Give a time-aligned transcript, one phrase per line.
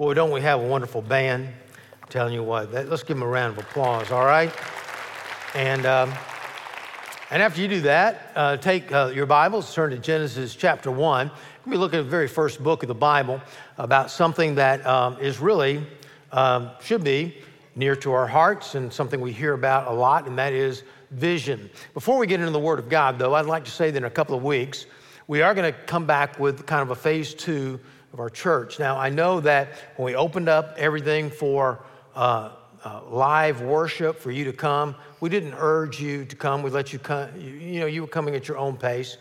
[0.00, 1.46] Boy, don't we have a wonderful band?
[1.46, 4.50] I'm telling you what, that, let's give them a round of applause, all right?
[5.54, 6.10] And, um,
[7.30, 11.30] and after you do that, uh, take uh, your Bibles, turn to Genesis chapter 1.
[11.66, 13.42] We look at the very first book of the Bible
[13.76, 15.86] about something that um, is really,
[16.32, 17.36] um, should be
[17.76, 21.68] near to our hearts and something we hear about a lot, and that is vision.
[21.92, 24.04] Before we get into the Word of God, though, I'd like to say that in
[24.04, 24.86] a couple of weeks,
[25.26, 27.78] we are going to come back with kind of a phase two
[28.12, 28.78] of our church.
[28.78, 31.82] Now, I know that when we opened up everything for
[32.14, 32.50] uh,
[32.84, 36.62] uh, live worship for you to come, we didn't urge you to come.
[36.62, 37.28] We let you come.
[37.38, 39.16] You, you, know, you were coming at your own pace.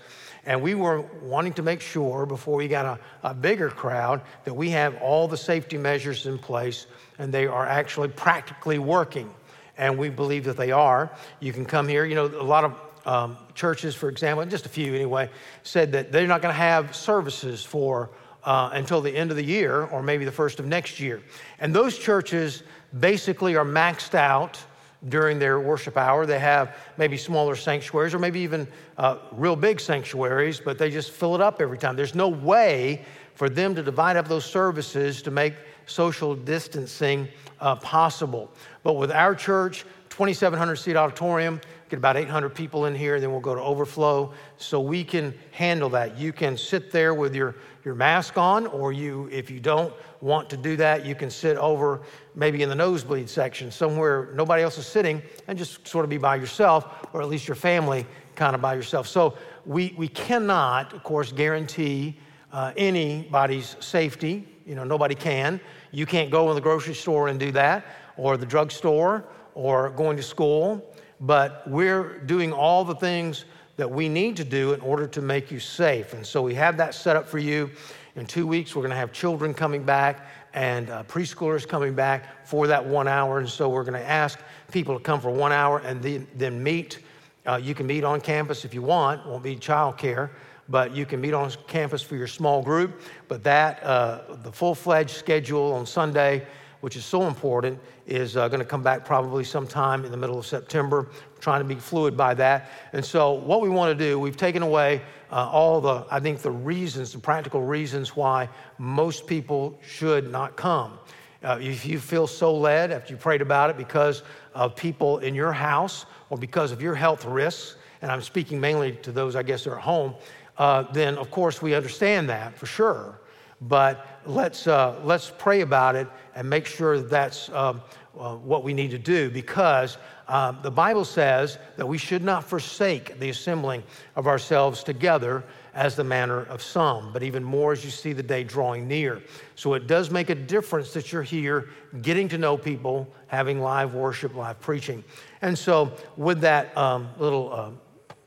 [0.45, 4.53] And we were wanting to make sure before we got a, a bigger crowd that
[4.53, 6.88] we have all the safety measures in place
[7.19, 9.30] and they are actually practically working.
[9.77, 11.11] And we believe that they are.
[11.39, 12.05] You can come here.
[12.05, 15.30] You know, a lot of um, churches, for example, just a few anyway,
[15.63, 18.09] said that they're not going to have services for
[18.49, 21.21] uh, until the end of the year or maybe the first of next year.
[21.59, 22.63] And those churches
[22.99, 24.59] basically are maxed out
[25.08, 26.25] during their worship hour.
[26.25, 31.11] They have maybe smaller sanctuaries or maybe even uh, real big sanctuaries, but they just
[31.11, 31.95] fill it up every time.
[31.95, 33.05] There's no way
[33.36, 35.53] for them to divide up those services to make
[35.86, 37.27] social distancing
[37.59, 38.50] uh, possible.
[38.81, 43.32] But with our church, 2,700 seat auditorium, get about 800 people in here, and then
[43.32, 44.32] we'll go to overflow.
[44.58, 46.18] So we can handle that.
[46.18, 50.50] You can sit there with your, your mask on, or you, if you don't want
[50.52, 52.02] to do that, you can sit over
[52.36, 56.17] maybe in the nosebleed section, somewhere nobody else is sitting, and just sort of be
[56.17, 59.08] by yourself, or at least your family kind of by yourself.
[59.08, 62.17] So we, we cannot, of course, guarantee
[62.52, 64.48] uh, anybody's safety.
[64.66, 65.60] You know, nobody can.
[65.92, 70.16] You can't go in the grocery store and do that, or the drugstore, or going
[70.17, 70.89] to school
[71.20, 75.52] but we're doing all the things that we need to do in order to make
[75.52, 76.14] you safe.
[76.14, 77.70] And so we have that set up for you.
[78.16, 82.45] In two weeks, we're going to have children coming back and uh, preschoolers coming back
[82.45, 83.39] for that one hour.
[83.39, 84.39] And so we're going to ask
[84.72, 87.00] people to come for one hour and then, then meet.
[87.45, 90.30] Uh, you can meet on campus if you want, won't be childcare,
[90.67, 93.02] but you can meet on campus for your small group.
[93.27, 96.45] But that, uh, the full fledged schedule on Sunday,
[96.82, 100.38] which is so important, is uh, going to come back probably sometime in the middle
[100.38, 101.08] of September.
[101.12, 102.70] We're trying to be fluid by that.
[102.94, 105.02] And so, what we want to do, we've taken away
[105.32, 110.56] uh, all the, I think, the reasons, the practical reasons why most people should not
[110.56, 110.98] come.
[111.44, 114.23] Uh, if you feel so led after you prayed about it because
[114.54, 118.94] of people in your house or because of your health risks, and I'm speaking mainly
[119.04, 120.16] to those, I guess, that are at home,
[120.58, 123.20] uh, then of course we understand that for sure.
[123.61, 127.81] But let's, uh, let's pray about it and make sure that's um,
[128.18, 129.97] uh, what we need to do because
[130.27, 133.83] um, the Bible says that we should not forsake the assembling
[134.15, 135.44] of ourselves together
[135.74, 139.21] as the manner of some, but even more as you see the day drawing near.
[139.56, 141.69] So it does make a difference that you're here
[142.01, 145.03] getting to know people, having live worship, live preaching.
[145.42, 147.71] And so, with that um, little, uh,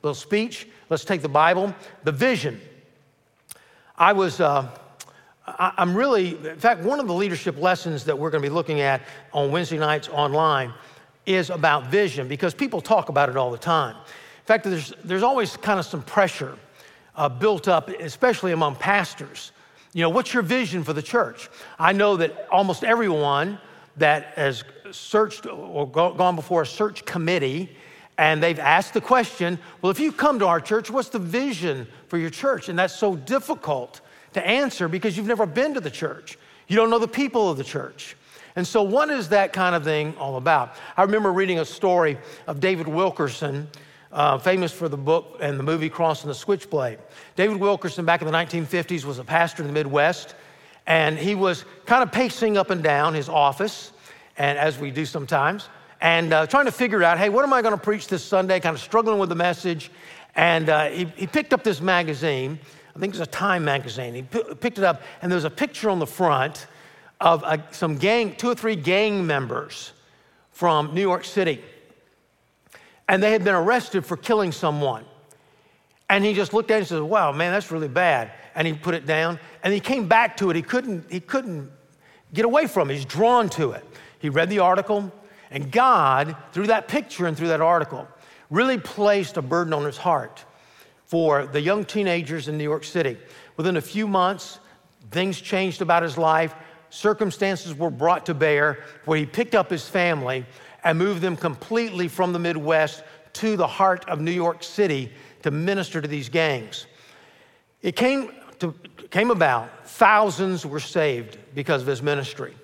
[0.03, 2.61] little speech, let's take the Bible, the vision.
[3.97, 4.41] I was.
[4.41, 4.69] Uh,
[5.47, 8.81] I'm really, in fact, one of the leadership lessons that we're going to be looking
[8.81, 10.73] at on Wednesday nights online
[11.27, 13.97] is about vision because people talk about it all the time.
[13.97, 16.57] In fact, there's, there's always kind of some pressure
[17.17, 19.53] uh, built up, especially among pastors.
[19.93, 21.51] You know, what's your vision for the church?
[21.79, 23.59] I know that almost everyone
[23.97, 27.77] that has searched or gone before a search committee
[28.19, 31.87] and they've asked the question, well, if you come to our church, what's the vision
[32.09, 32.69] for your church?
[32.69, 34.01] And that's so difficult
[34.35, 36.39] to answer because you've never been to the church.
[36.69, 38.17] You don't know the people of the church.
[38.55, 40.75] And so, what is that kind of thing all about?
[40.97, 43.69] I remember reading a story of David Wilkerson,
[44.13, 46.99] uh, famous for the book and the movie Cross and the Switchblade.
[47.35, 50.35] David Wilkerson, back in the 1950s, was a pastor in the Midwest,
[50.87, 53.93] and he was kind of pacing up and down his office,
[54.37, 55.69] and as we do sometimes,
[56.03, 58.61] and uh, trying to figure out, hey, what am I going to preach this Sunday?
[58.61, 59.91] Kind of struggling with the message.
[60.35, 62.59] And uh, he, he picked up this magazine
[62.95, 64.15] I think it was a Time magazine.
[64.15, 66.67] He p- picked it up, and there was a picture on the front
[67.21, 69.93] of a, some gang, two or three gang members
[70.51, 71.63] from New York City.
[73.09, 75.05] And they had been arrested for killing someone.
[76.09, 78.33] And he just looked at it and said, Wow, man, that's really bad.
[78.55, 79.39] And he put it down.
[79.63, 80.57] And he came back to it.
[80.57, 81.71] He couldn't, he couldn't
[82.35, 82.95] get away from it.
[82.95, 83.85] He's drawn to it.
[84.19, 85.11] He read the article,
[85.51, 88.07] and God, through that picture and through that article,
[88.51, 90.45] really placed a burden on his heart
[91.13, 93.19] for the young teenagers in New York City.
[93.59, 94.61] Within a few months,
[95.11, 96.55] things changed about his life.
[96.89, 100.47] Circumstances were brought to bear where he picked up his family
[100.83, 103.05] and moved them completely from the Midwest
[103.35, 105.13] to the heart of New York City
[105.43, 106.87] to minister to these gangs.
[107.83, 108.75] It came to,
[109.11, 112.55] came about, thousands were saved because of his ministry.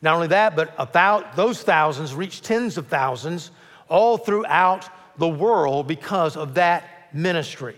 [0.00, 3.50] Not only that, but about those thousands reached tens of thousands
[3.86, 4.88] all throughout
[5.18, 7.76] the world because of that ministry.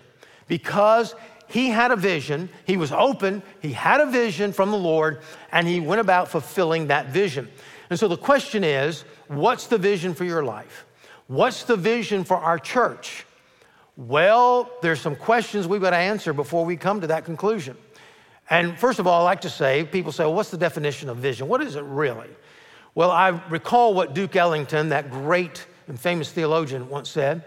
[0.51, 1.15] Because
[1.47, 5.21] he had a vision, he was open, he had a vision from the Lord,
[5.53, 7.49] and he went about fulfilling that vision.
[7.89, 10.87] And so the question is what's the vision for your life?
[11.29, 13.25] What's the vision for our church?
[13.97, 17.77] Well, there's some questions we've got to answer before we come to that conclusion.
[18.49, 21.19] And first of all, I like to say, people say, well, what's the definition of
[21.19, 21.47] vision?
[21.47, 22.31] What is it really?
[22.97, 27.45] Well, I recall what Duke Ellington, that great and famous theologian, once said,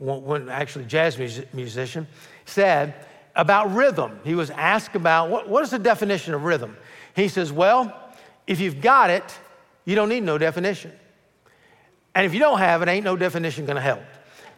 [0.00, 1.18] when actually jazz
[1.52, 2.08] musician,
[2.50, 2.94] said
[3.34, 4.20] about rhythm.
[4.24, 6.76] He was asked about what, what is the definition of rhythm?
[7.14, 7.96] He says, well,
[8.46, 9.38] if you've got it,
[9.84, 10.92] you don't need no definition.
[12.14, 14.02] And if you don't have it, ain't no definition gonna help.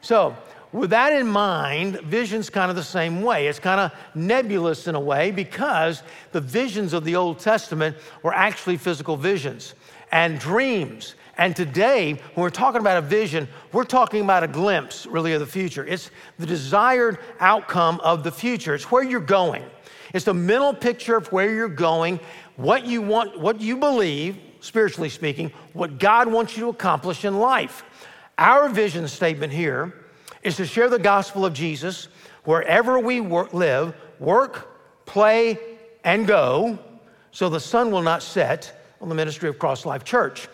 [0.01, 0.37] So
[0.73, 3.47] with that in mind, vision's kind of the same way.
[3.47, 6.03] It's kind of nebulous in a way because
[6.33, 9.75] the visions of the Old Testament were actually physical visions
[10.11, 11.15] and dreams.
[11.39, 15.41] And today, when we're talking about a vision, we're talking about a glimpse, really, of
[15.41, 15.85] the future.
[15.87, 18.75] It's the desired outcome of the future.
[18.75, 19.65] It's where you're going.
[20.13, 22.21] It's the mental picture of where you're going,
[22.57, 27.39] what you want, what you believe, spiritually speaking, what God wants you to accomplish in
[27.39, 27.83] life.
[28.37, 29.95] Our vision statement here
[30.43, 32.09] is to share the gospel of Jesus
[32.45, 35.59] wherever we work, live, work, play,
[36.05, 36.79] and go,
[37.31, 40.49] so the sun will not set on the ministry of Cross Life Church.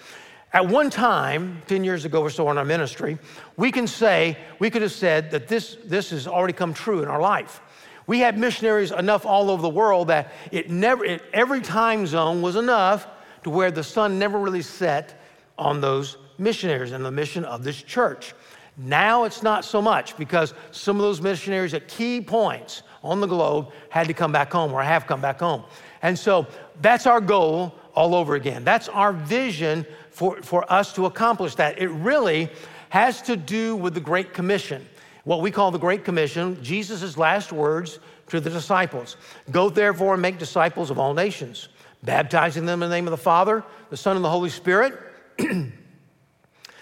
[0.52, 3.18] At one time, 10 years ago or so in our ministry,
[3.56, 7.08] we can say, we could have said that this, this has already come true in
[7.08, 7.60] our life.
[8.06, 12.40] We had missionaries enough all over the world that it never, it, every time zone
[12.40, 13.06] was enough
[13.44, 15.20] to where the sun never really set
[15.58, 18.34] on those missionaries and the mission of this church.
[18.78, 23.26] Now it's not so much because some of those missionaries at key points on the
[23.26, 25.64] globe had to come back home or have come back home.
[26.00, 26.46] And so
[26.80, 28.64] that's our goal all over again.
[28.64, 29.84] That's our vision
[30.18, 31.78] for, for us to accomplish that.
[31.78, 32.50] It really
[32.88, 34.84] has to do with the Great Commission,
[35.22, 39.16] what we call the Great Commission, Jesus' last words to the disciples
[39.52, 41.68] Go therefore and make disciples of all nations,
[42.02, 44.98] baptizing them in the name of the Father, the Son, and the Holy Spirit.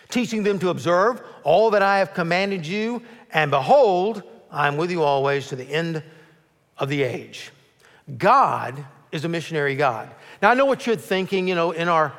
[0.09, 3.03] teaching them to observe all that I have commanded you,
[3.33, 6.03] and behold, I am with you always to the end
[6.79, 7.51] of the age.
[8.17, 10.09] God is a missionary God.
[10.41, 12.15] Now, I know what you're thinking, you know, in our,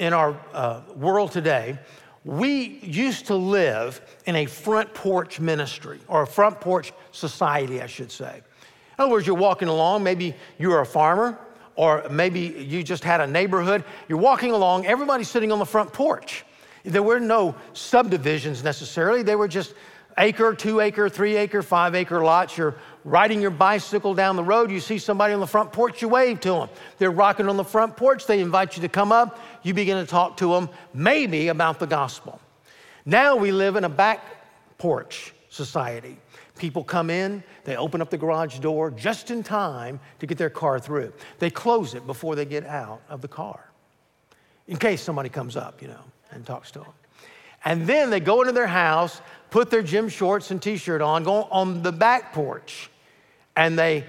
[0.00, 1.78] in our uh, world today,
[2.24, 7.86] we used to live in a front porch ministry, or a front porch society, I
[7.86, 8.36] should say.
[8.36, 11.38] In other words, you're walking along, maybe you're a farmer,
[11.76, 13.84] or maybe you just had a neighborhood.
[14.08, 16.44] You're walking along, everybody's sitting on the front porch.
[16.82, 19.74] There were no subdivisions necessarily, they were just
[20.16, 22.56] acre, two acre, three acre, five acre lots.
[22.56, 22.74] You're
[23.04, 26.40] riding your bicycle down the road, you see somebody on the front porch, you wave
[26.40, 26.68] to them.
[26.98, 30.10] They're rocking on the front porch, they invite you to come up, you begin to
[30.10, 32.40] talk to them, maybe about the gospel.
[33.04, 34.24] Now we live in a back
[34.78, 36.16] porch society.
[36.58, 40.50] People come in, they open up the garage door just in time to get their
[40.50, 41.12] car through.
[41.38, 43.70] They close it before they get out of the car
[44.68, 46.92] in case somebody comes up, you know and talks to them.
[47.64, 49.20] And then they go into their house,
[49.50, 52.90] put their gym shorts and t shirt on, go on the back porch,
[53.56, 54.04] and they,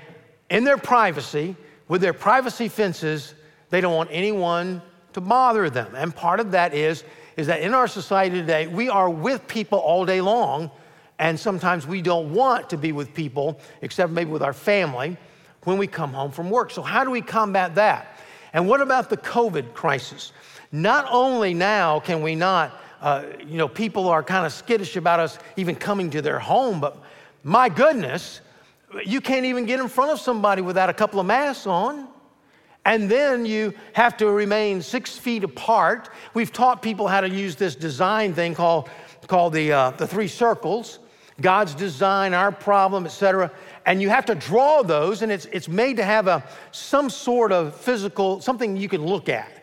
[0.50, 1.56] in their privacy,
[1.88, 3.34] with their privacy fences,
[3.70, 4.82] they don't want anyone
[5.14, 5.94] to bother them.
[5.96, 7.04] And part of that is,
[7.38, 10.72] is that in our society today, we are with people all day long,
[11.20, 15.18] and sometimes we don't want to be with people, except maybe with our family,
[15.64, 16.72] when we come home from work.
[16.72, 18.20] So, how do we combat that?
[18.54, 20.34] And what about the COVID crisis?
[20.72, 25.20] Not only now can we not, uh, you know, people are kind of skittish about
[25.20, 26.98] us even coming to their home, but
[27.44, 28.42] my goodness,
[29.06, 32.08] you can't even get in front of somebody without a couple of masks on.
[32.86, 36.10] And then you have to remain six feet apart.
[36.34, 38.90] We've taught people how to use this design thing called,
[39.28, 41.00] called the, uh, the three circles
[41.40, 43.52] God's design, our problem, etc.
[43.86, 47.52] And you have to draw those, and it's, it's made to have a, some sort
[47.52, 49.61] of physical, something you can look at.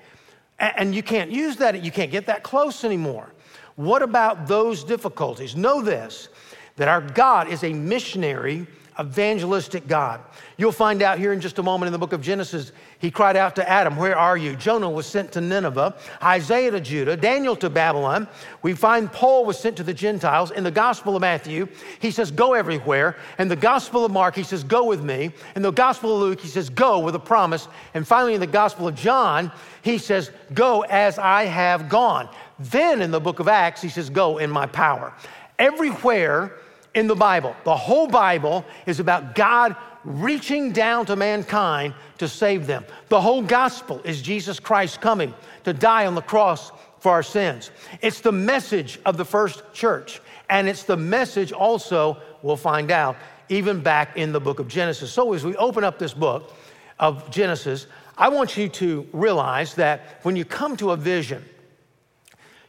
[0.58, 3.32] And you can't use that, you can't get that close anymore.
[3.76, 5.54] What about those difficulties?
[5.54, 6.28] Know this
[6.76, 8.66] that our God is a missionary,
[9.00, 10.20] evangelistic God.
[10.56, 13.36] You'll find out here in just a moment in the book of Genesis, he cried
[13.36, 14.56] out to Adam, Where are you?
[14.56, 18.26] Jonah was sent to Nineveh, Isaiah to Judah, Daniel to Babylon.
[18.62, 20.50] We find Paul was sent to the Gentiles.
[20.50, 21.68] In the Gospel of Matthew,
[22.00, 23.16] he says, Go everywhere.
[23.38, 25.30] In the Gospel of Mark, he says, Go with me.
[25.54, 27.68] In the Gospel of Luke, he says, Go with a promise.
[27.94, 29.52] And finally, in the Gospel of John,
[29.82, 32.28] he says, Go as I have gone.
[32.58, 35.12] Then in the book of Acts, he says, Go in my power.
[35.58, 36.52] Everywhere
[36.94, 42.66] in the Bible, the whole Bible is about God reaching down to mankind to save
[42.66, 42.84] them.
[43.08, 47.70] The whole gospel is Jesus Christ coming to die on the cross for our sins.
[48.00, 53.16] It's the message of the first church, and it's the message also, we'll find out,
[53.48, 55.12] even back in the book of Genesis.
[55.12, 56.52] So as we open up this book
[56.98, 61.44] of Genesis, I want you to realize that when you come to a vision,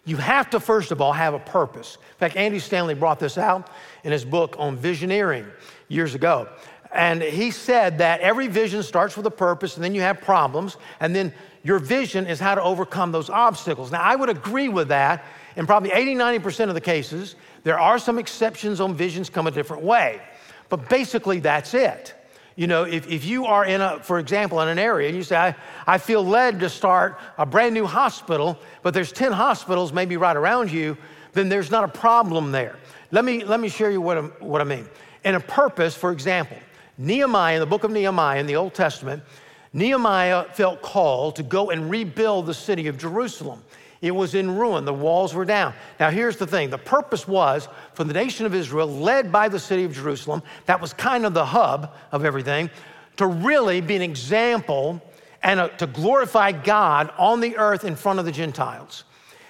[0.09, 1.95] you have to, first of all, have a purpose.
[1.95, 3.69] In fact, Andy Stanley brought this out
[4.03, 5.49] in his book on visioneering
[5.87, 6.49] years ago.
[6.91, 10.77] And he said that every vision starts with a purpose, and then you have problems,
[10.99, 13.91] and then your vision is how to overcome those obstacles.
[13.91, 15.23] Now, I would agree with that
[15.55, 17.35] in probably 80, 90% of the cases.
[17.63, 20.21] There are some exceptions on visions come a different way,
[20.69, 22.15] but basically that's it.
[22.59, 25.23] You know, if, if you are in a, for example, in an area and you
[25.23, 25.55] say, I,
[25.87, 30.35] I feel led to start a brand new hospital, but there's 10 hospitals maybe right
[30.35, 30.97] around you,
[31.31, 32.75] then there's not a problem there.
[33.11, 34.89] Let me, let me share you what, what I mean.
[35.23, 36.57] In a purpose, for example,
[36.97, 39.23] Nehemiah, in the book of Nehemiah in the Old Testament,
[39.71, 43.63] Nehemiah felt called to go and rebuild the city of Jerusalem.
[44.01, 45.73] It was in ruin, the walls were down.
[45.99, 49.59] Now, here's the thing the purpose was for the nation of Israel, led by the
[49.59, 52.69] city of Jerusalem, that was kind of the hub of everything,
[53.17, 55.01] to really be an example
[55.43, 59.03] and a, to glorify God on the earth in front of the Gentiles.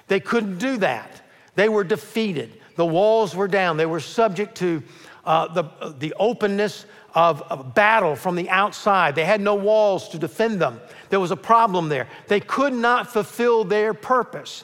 [0.07, 1.21] They couldn't do that.
[1.55, 2.59] They were defeated.
[2.75, 3.77] The walls were down.
[3.77, 4.81] They were subject to
[5.25, 9.15] uh, the, the openness of, of battle from the outside.
[9.15, 10.79] They had no walls to defend them.
[11.09, 12.07] There was a problem there.
[12.27, 14.63] They could not fulfill their purpose.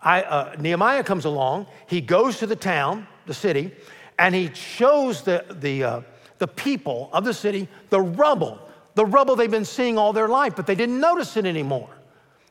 [0.00, 3.72] I, uh, Nehemiah comes along, he goes to the town, the city,
[4.18, 6.00] and he shows the, the, uh,
[6.38, 8.58] the people of the city the rubble,
[8.94, 11.90] the rubble they've been seeing all their life, but they didn't notice it anymore.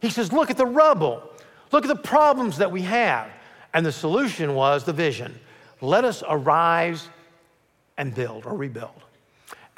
[0.01, 1.23] He says, Look at the rubble,
[1.71, 3.29] look at the problems that we have.
[3.73, 5.37] And the solution was the vision
[5.81, 7.09] let us arise
[7.97, 9.03] and build or rebuild.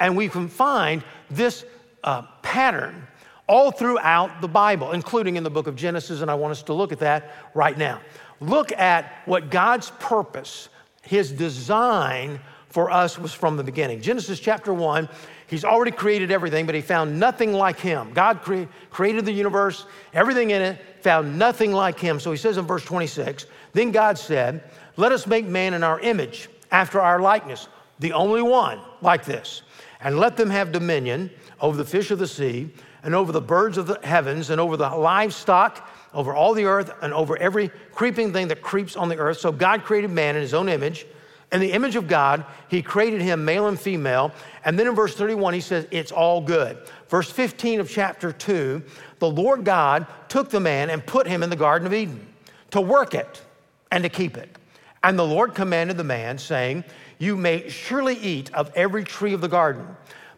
[0.00, 1.64] And we can find this
[2.04, 3.06] uh, pattern
[3.48, 6.74] all throughout the Bible, including in the book of Genesis, and I want us to
[6.74, 8.00] look at that right now.
[8.40, 10.68] Look at what God's purpose,
[11.02, 14.00] his design for us was from the beginning.
[14.00, 15.08] Genesis chapter 1,
[15.46, 18.12] he's already created everything, but he found nothing like him.
[18.12, 22.20] God cre- created the universe, everything in it, found nothing like him.
[22.20, 24.62] So he says in verse 26 Then God said,
[24.96, 29.62] Let us make man in our image, after our likeness, the only one like this
[30.00, 32.70] and let them have dominion over the fish of the sea,
[33.02, 36.92] and over the birds of the heavens, and over the livestock, over all the earth,
[37.02, 39.38] and over every creeping thing that creeps on the earth.
[39.38, 41.06] So God created man in his own image.
[41.50, 44.32] In the image of God, he created him male and female.
[44.64, 46.78] And then in verse 31, he says, It's all good.
[47.08, 48.82] Verse 15 of chapter 2,
[49.18, 52.26] the Lord God took the man and put him in the Garden of Eden
[52.70, 53.42] to work it
[53.90, 54.56] and to keep it.
[55.02, 56.84] And the Lord commanded the man, saying,
[57.18, 59.86] you may surely eat of every tree of the garden,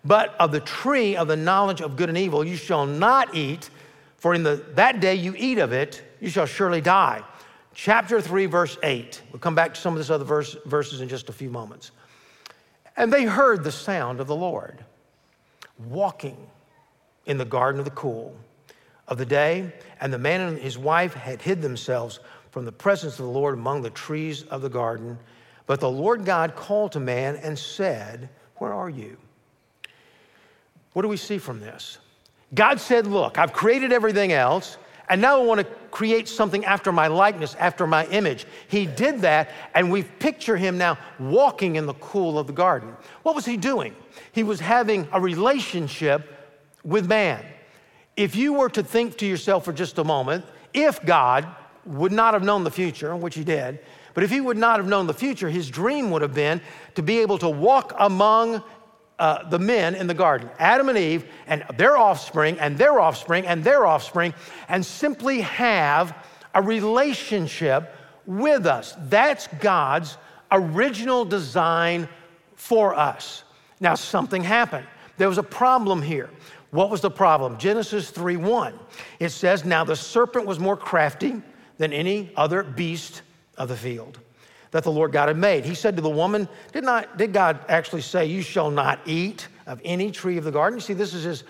[0.04, 3.70] but of the tree of the knowledge of good and evil you shall not eat,
[4.16, 7.22] for in the, that day you eat of it, you shall surely die.
[7.74, 9.22] Chapter 3, verse 8.
[9.32, 11.92] We'll come back to some of these other verse, verses in just a few moments.
[12.96, 14.84] And they heard the sound of the Lord
[15.78, 16.36] walking
[17.26, 18.36] in the garden of the cool
[19.08, 23.18] of the day, and the man and his wife had hid themselves from the presence
[23.18, 25.18] of the Lord among the trees of the garden.
[25.66, 29.16] But the Lord God called to man and said, Where are you?
[30.92, 31.98] What do we see from this?
[32.54, 34.76] God said, Look, I've created everything else,
[35.08, 38.46] and now I want to create something after my likeness, after my image.
[38.68, 42.96] He did that, and we picture him now walking in the cool of the garden.
[43.22, 43.94] What was he doing?
[44.32, 46.36] He was having a relationship
[46.84, 47.44] with man.
[48.16, 50.44] If you were to think to yourself for just a moment,
[50.74, 51.46] if God
[51.86, 53.80] would not have known the future, which he did,
[54.14, 56.60] but if he would not have known the future, his dream would have been
[56.94, 58.62] to be able to walk among
[59.20, 63.46] uh, the men in the garden, Adam and Eve, and their offspring, and their offspring,
[63.46, 64.34] and their offspring,
[64.68, 66.16] and simply have
[66.54, 67.94] a relationship
[68.26, 68.96] with us.
[69.08, 70.16] That's God's
[70.50, 72.08] original design
[72.56, 73.44] for us.
[73.78, 74.86] Now, something happened.
[75.18, 76.30] There was a problem here.
[76.70, 77.58] What was the problem?
[77.58, 78.78] Genesis 3 1.
[79.18, 81.42] It says, Now the serpent was more crafty
[81.76, 83.22] than any other beast
[83.58, 84.18] of the field
[84.70, 85.64] that the Lord God had made.
[85.64, 89.48] He said to the woman, Did, not, did God actually say, You shall not eat
[89.66, 90.78] of any tree of the garden?
[90.78, 91.44] You see, this is his,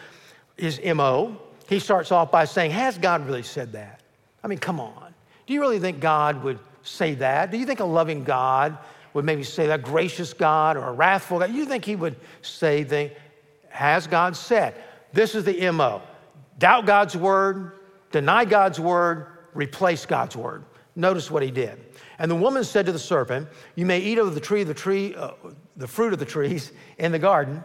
[0.56, 1.36] his MO.
[1.68, 4.00] He starts off by saying, Has God really said that?
[4.42, 5.14] I mean, come on.
[5.46, 7.50] Do you really think God would say that?
[7.50, 8.78] Do you think a loving God
[9.12, 11.52] would maybe say that, gracious God or a wrathful God?
[11.52, 13.10] You think he would say, the,
[13.68, 14.74] Has God said?
[15.12, 16.02] This is the MO.
[16.58, 17.72] Doubt God's word,
[18.12, 20.64] deny God's word, replace God's word.
[21.00, 21.78] Notice what he did.
[22.18, 25.14] And the woman said to the serpent, You may eat of the tree, the tree,
[25.14, 25.30] uh,
[25.78, 27.64] the fruit of the trees in the garden,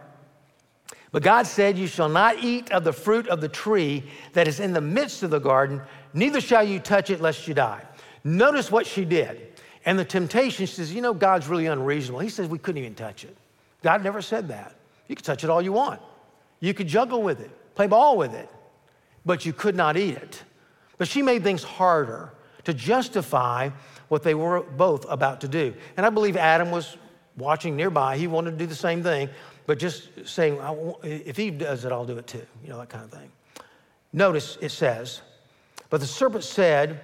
[1.12, 4.58] But God said, You shall not eat of the fruit of the tree that is
[4.58, 5.82] in the midst of the garden,
[6.14, 7.82] neither shall you touch it lest you die.
[8.24, 9.52] Notice what she did.
[9.84, 12.20] And the temptation, she says, You know, God's really unreasonable.
[12.20, 13.36] He says we couldn't even touch it.
[13.82, 14.74] God never said that.
[15.08, 16.00] You could touch it all you want,
[16.60, 18.48] you could juggle with it, play ball with it,
[19.26, 20.42] but you could not eat it.
[20.96, 22.32] But she made things harder
[22.66, 23.70] to justify
[24.08, 25.72] what they were both about to do.
[25.96, 26.96] And I believe Adam was
[27.36, 28.16] watching nearby.
[28.16, 29.28] He wanted to do the same thing,
[29.66, 30.58] but just saying,
[31.02, 33.30] if he does it, I'll do it too, you know, that kind of thing.
[34.12, 35.22] Notice it says,
[35.90, 37.00] But the serpent said,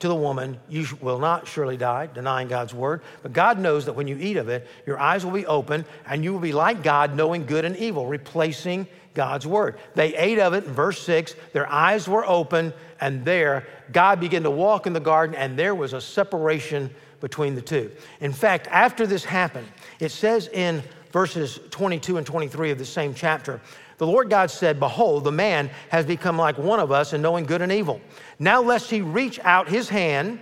[0.00, 3.02] to the woman, You will not surely die, denying God's word.
[3.22, 6.24] But God knows that when you eat of it, your eyes will be open and
[6.24, 9.78] you will be like God, knowing good and evil, replacing God's word.
[9.94, 11.34] They ate of it verse 6.
[11.52, 15.74] Their eyes were open, and there God began to walk in the garden, and there
[15.74, 16.90] was a separation
[17.20, 17.90] between the two.
[18.20, 23.14] In fact, after this happened, it says in verses 22 and 23 of the same
[23.14, 23.60] chapter
[24.00, 27.44] the Lord God said, Behold, the man has become like one of us in knowing
[27.44, 28.00] good and evil.
[28.38, 30.40] Now, lest he reach out his hand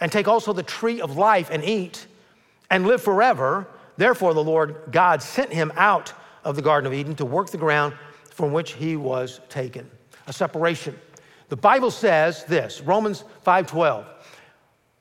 [0.00, 2.06] and take also the tree of life and eat
[2.70, 3.66] and live forever.
[3.96, 6.12] Therefore, the Lord God sent him out
[6.44, 7.94] of the Garden of Eden to work the ground
[8.40, 9.88] from which he was taken.
[10.26, 10.98] A separation.
[11.50, 14.06] The Bible says this Romans 5:12.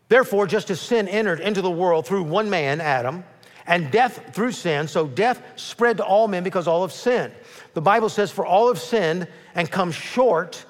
[0.09, 3.23] Therefore, just as sin entered into the world through one man, Adam,
[3.65, 7.33] and death through sin, so death spread to all men because all have sinned.
[7.75, 10.65] The Bible says, For all have sinned and come short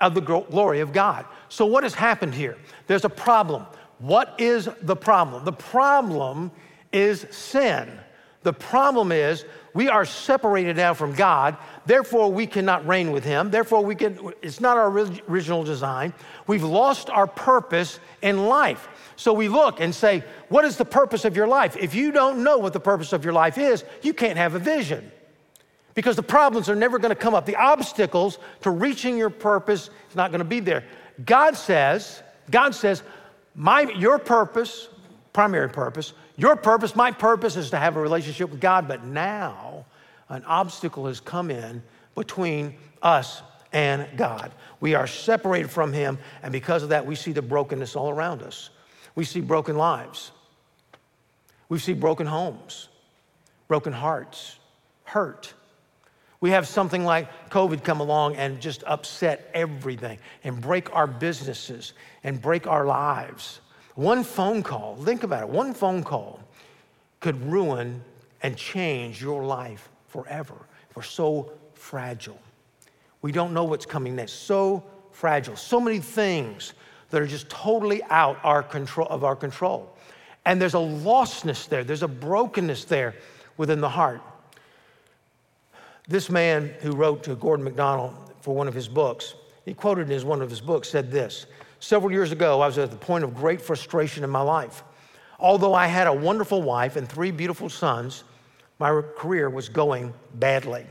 [0.00, 1.26] of the glory of God.
[1.48, 2.56] So, what has happened here?
[2.86, 3.66] There's a problem.
[3.98, 5.44] What is the problem?
[5.44, 6.52] The problem
[6.92, 8.00] is sin.
[8.44, 13.50] The problem is we are separated now from God, therefore we cannot reign with Him.
[13.50, 14.88] Therefore, we can, it's not our
[15.28, 16.14] original design.
[16.46, 18.88] We've lost our purpose in life.
[19.16, 21.76] So we look and say, What is the purpose of your life?
[21.76, 24.60] If you don't know what the purpose of your life is, you can't have a
[24.60, 25.10] vision
[25.94, 27.46] because the problems are never going to come up.
[27.46, 30.84] The obstacles to reaching your purpose is not going to be there.
[31.24, 33.02] God says, God says,
[33.54, 34.88] my, your purpose,
[35.32, 39.86] primary purpose, your purpose, my purpose is to have a relationship with God, but now
[40.28, 41.82] an obstacle has come in
[42.14, 43.42] between us
[43.72, 44.52] and God.
[44.80, 48.42] We are separated from Him, and because of that, we see the brokenness all around
[48.42, 48.70] us.
[49.14, 50.32] We see broken lives,
[51.68, 52.88] we see broken homes,
[53.68, 54.58] broken hearts,
[55.04, 55.54] hurt
[56.44, 61.94] we have something like COVID come along and just upset everything and break our businesses
[62.22, 63.60] and break our lives.
[63.94, 66.40] One phone call, think about it, one phone call
[67.20, 68.02] could ruin
[68.42, 70.54] and change your life forever.
[70.94, 72.38] We're so fragile.
[73.22, 74.32] We don't know what's coming next.
[74.32, 75.56] So fragile.
[75.56, 76.74] So many things
[77.10, 79.96] that are just totally out our control, of our control.
[80.44, 83.14] And there's a lostness there, there's a brokenness there
[83.56, 84.20] within the heart.
[86.08, 90.08] This man who wrote to Gordon MacDonald for one of his books, he quoted in
[90.08, 91.46] his, one of his books, said this
[91.84, 94.82] Several years ago, I was at the point of great frustration in my life.
[95.38, 98.24] Although I had a wonderful wife and three beautiful sons,
[98.78, 100.86] my career was going badly.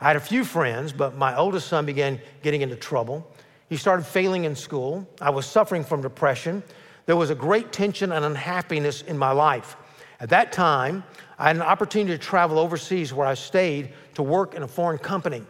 [0.00, 3.24] I had a few friends, but my oldest son began getting into trouble.
[3.68, 5.08] He started failing in school.
[5.20, 6.64] I was suffering from depression.
[7.06, 9.76] There was a great tension and unhappiness in my life.
[10.18, 11.04] At that time,
[11.38, 14.98] I had an opportunity to travel overseas where I stayed to work in a foreign
[14.98, 15.44] company.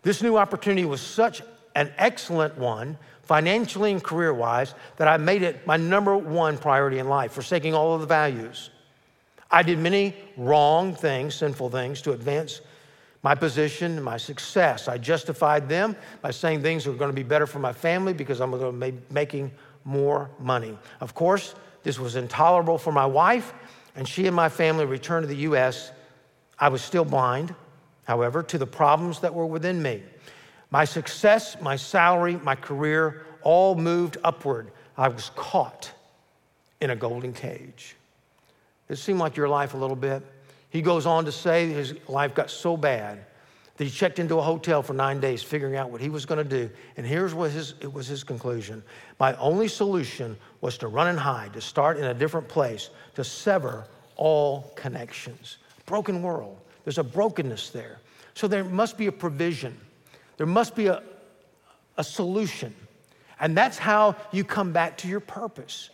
[0.00, 1.42] This new opportunity was such
[1.74, 6.98] an excellent one, financially and career wise, that I made it my number one priority
[6.98, 8.70] in life, forsaking all of the values.
[9.50, 12.60] I did many wrong things, sinful things, to advance
[13.22, 14.86] my position my success.
[14.88, 18.40] I justified them by saying things were going to be better for my family because
[18.40, 19.50] I'm going to be making
[19.84, 20.78] more money.
[21.00, 23.52] Of course, this was intolerable for my wife,
[23.96, 25.90] and she and my family returned to the U.S.
[26.58, 27.54] I was still blind
[28.06, 30.02] however, to the problems that were within me.
[30.70, 34.72] My success, my salary, my career all moved upward.
[34.96, 35.92] I was caught
[36.80, 37.96] in a golden cage.
[38.88, 40.22] It seemed like your life a little bit.
[40.70, 43.24] He goes on to say his life got so bad
[43.76, 46.42] that he checked into a hotel for nine days, figuring out what he was going
[46.42, 46.70] to do.
[46.96, 48.82] And here's what his, it was his conclusion
[49.18, 53.24] My only solution was to run and hide, to start in a different place, to
[53.24, 55.58] sever all connections.
[55.84, 56.58] Broken world.
[56.84, 58.00] There's a brokenness there.
[58.34, 59.78] So there must be a provision,
[60.36, 61.02] there must be a,
[61.96, 62.74] a solution.
[63.40, 65.90] And that's how you come back to your purpose.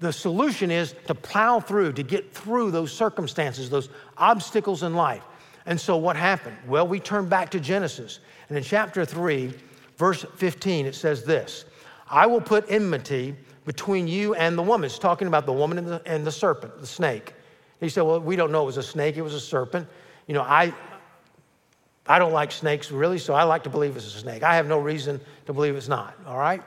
[0.00, 5.24] The solution is to plow through, to get through those circumstances, those obstacles in life.
[5.66, 6.56] And so what happened?
[6.66, 8.20] Well, we turn back to Genesis.
[8.48, 9.52] And in chapter 3,
[9.96, 11.64] verse 15, it says this
[12.08, 14.86] I will put enmity between you and the woman.
[14.86, 17.34] It's talking about the woman and the, and the serpent, the snake.
[17.80, 19.86] He said, Well, we don't know it was a snake, it was a serpent.
[20.26, 20.72] You know, I,
[22.08, 24.42] I don't like snakes really, so I like to believe it's a snake.
[24.42, 26.62] I have no reason to believe it's not, all right?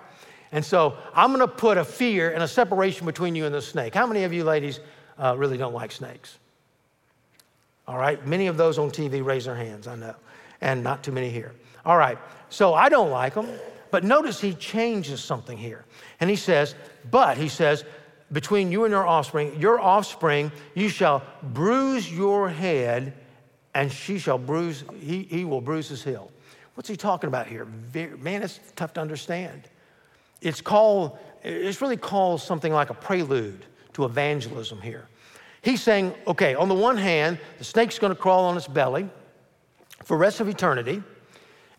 [0.51, 3.95] And so I'm gonna put a fear and a separation between you and the snake.
[3.95, 4.79] How many of you ladies
[5.17, 6.37] uh, really don't like snakes?
[7.87, 10.15] All right, many of those on TV raise their hands, I know,
[10.61, 11.53] and not too many here.
[11.85, 12.17] All right,
[12.49, 13.47] so I don't like them,
[13.89, 15.85] but notice he changes something here.
[16.19, 16.75] And he says,
[17.09, 17.83] but he says,
[18.31, 23.13] between you and your offspring, your offspring, you shall bruise your head,
[23.73, 26.31] and she shall bruise, he, he will bruise his heel.
[26.75, 27.65] What's he talking about here?
[28.19, 29.63] Man, it's tough to understand.
[30.41, 35.07] It's called, it's really called something like a prelude to evangelism here.
[35.61, 39.09] He's saying, okay, on the one hand, the snake's gonna crawl on its belly
[40.03, 41.03] for the rest of eternity.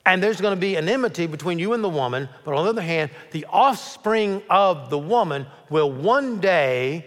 [0.05, 2.29] And there's to be an enmity between you and the woman.
[2.45, 7.07] But on the other hand, the offspring of the woman will one day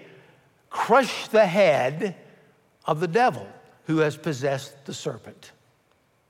[0.70, 2.16] crush the head
[2.86, 3.48] of the devil
[3.86, 5.52] who has possessed the serpent.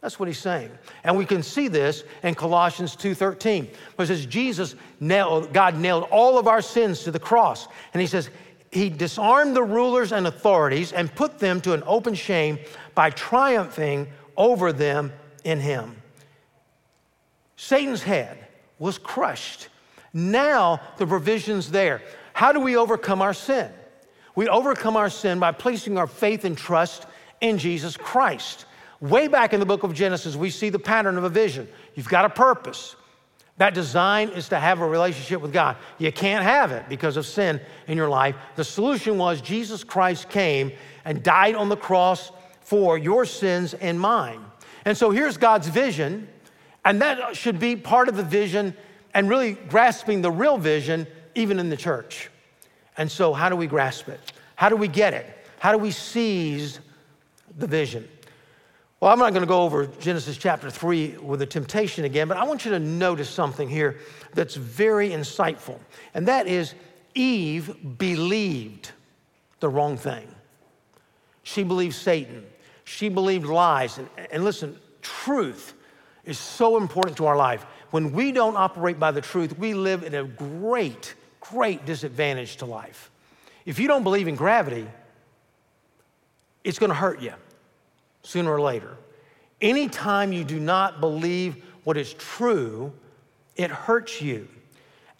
[0.01, 0.69] That's what he's saying.
[1.03, 6.03] And we can see this in Colossians 2:13, where it says Jesus nailed, God nailed
[6.11, 7.67] all of our sins to the cross.
[7.91, 8.29] And he says,
[8.71, 12.59] He disarmed the rulers and authorities and put them to an open shame
[12.93, 15.11] by triumphing over them
[15.43, 15.95] in him.
[17.55, 18.37] Satan's head
[18.77, 19.69] was crushed.
[20.13, 22.01] Now the provision's there.
[22.33, 23.71] How do we overcome our sin?
[24.35, 27.07] We overcome our sin by placing our faith and trust
[27.41, 28.65] in Jesus Christ.
[29.01, 31.67] Way back in the book of Genesis, we see the pattern of a vision.
[31.95, 32.95] You've got a purpose.
[33.57, 35.77] That design is to have a relationship with God.
[35.97, 38.35] You can't have it because of sin in your life.
[38.55, 40.71] The solution was Jesus Christ came
[41.05, 44.43] and died on the cross for your sins and mine.
[44.83, 46.27] And so here's God's vision
[46.85, 48.75] and that should be part of the vision
[49.13, 52.29] and really grasping the real vision, even in the church.
[52.95, 54.19] And so, how do we grasp it?
[54.55, 55.25] How do we get it?
[55.57, 56.79] How do we seize
[57.55, 58.07] the vision?
[58.99, 62.37] Well, I'm not going to go over Genesis chapter 3 with the temptation again, but
[62.37, 63.97] I want you to notice something here
[64.33, 65.77] that's very insightful.
[66.13, 66.73] And that is
[67.13, 68.91] Eve believed
[69.59, 70.27] the wrong thing.
[71.43, 72.45] She believed Satan.
[72.85, 73.97] She believed lies.
[73.97, 75.73] And, and listen, truth
[76.23, 77.65] is so important to our life.
[77.91, 82.65] When we don't operate by the truth, we live in a great, great disadvantage to
[82.65, 83.11] life.
[83.65, 84.87] If you don't believe in gravity,
[86.63, 87.33] it's going to hurt you
[88.25, 88.97] sooner or later.
[89.61, 92.91] Anytime you do not believe what is true,
[93.55, 94.47] it hurts you.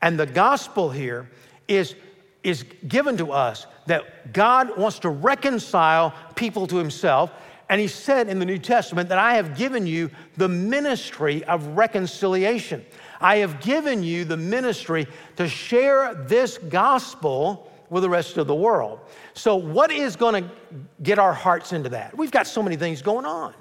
[0.01, 1.29] And the gospel here
[1.67, 1.95] is,
[2.43, 7.31] is given to us that God wants to reconcile people to himself.
[7.69, 11.65] And he said in the New Testament that I have given you the ministry of
[11.77, 12.85] reconciliation.
[13.21, 18.55] I have given you the ministry to share this gospel with the rest of the
[18.55, 18.99] world.
[19.35, 20.49] So, what is going to
[21.03, 22.17] get our hearts into that?
[22.17, 23.53] We've got so many things going on.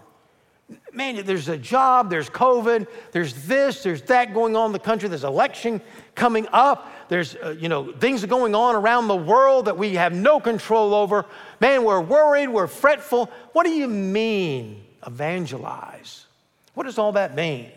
[0.93, 5.09] Man, there's a job, there's COVID, there's this, there's that going on in the country,
[5.09, 5.83] there's election
[6.15, 10.15] coming up, there's uh, you know things going on around the world that we have
[10.15, 11.27] no control over.
[11.61, 13.31] Man, we're worried, we're fretful.
[13.53, 16.27] What do you mean evangelize?
[16.75, 17.71] What does all that mean?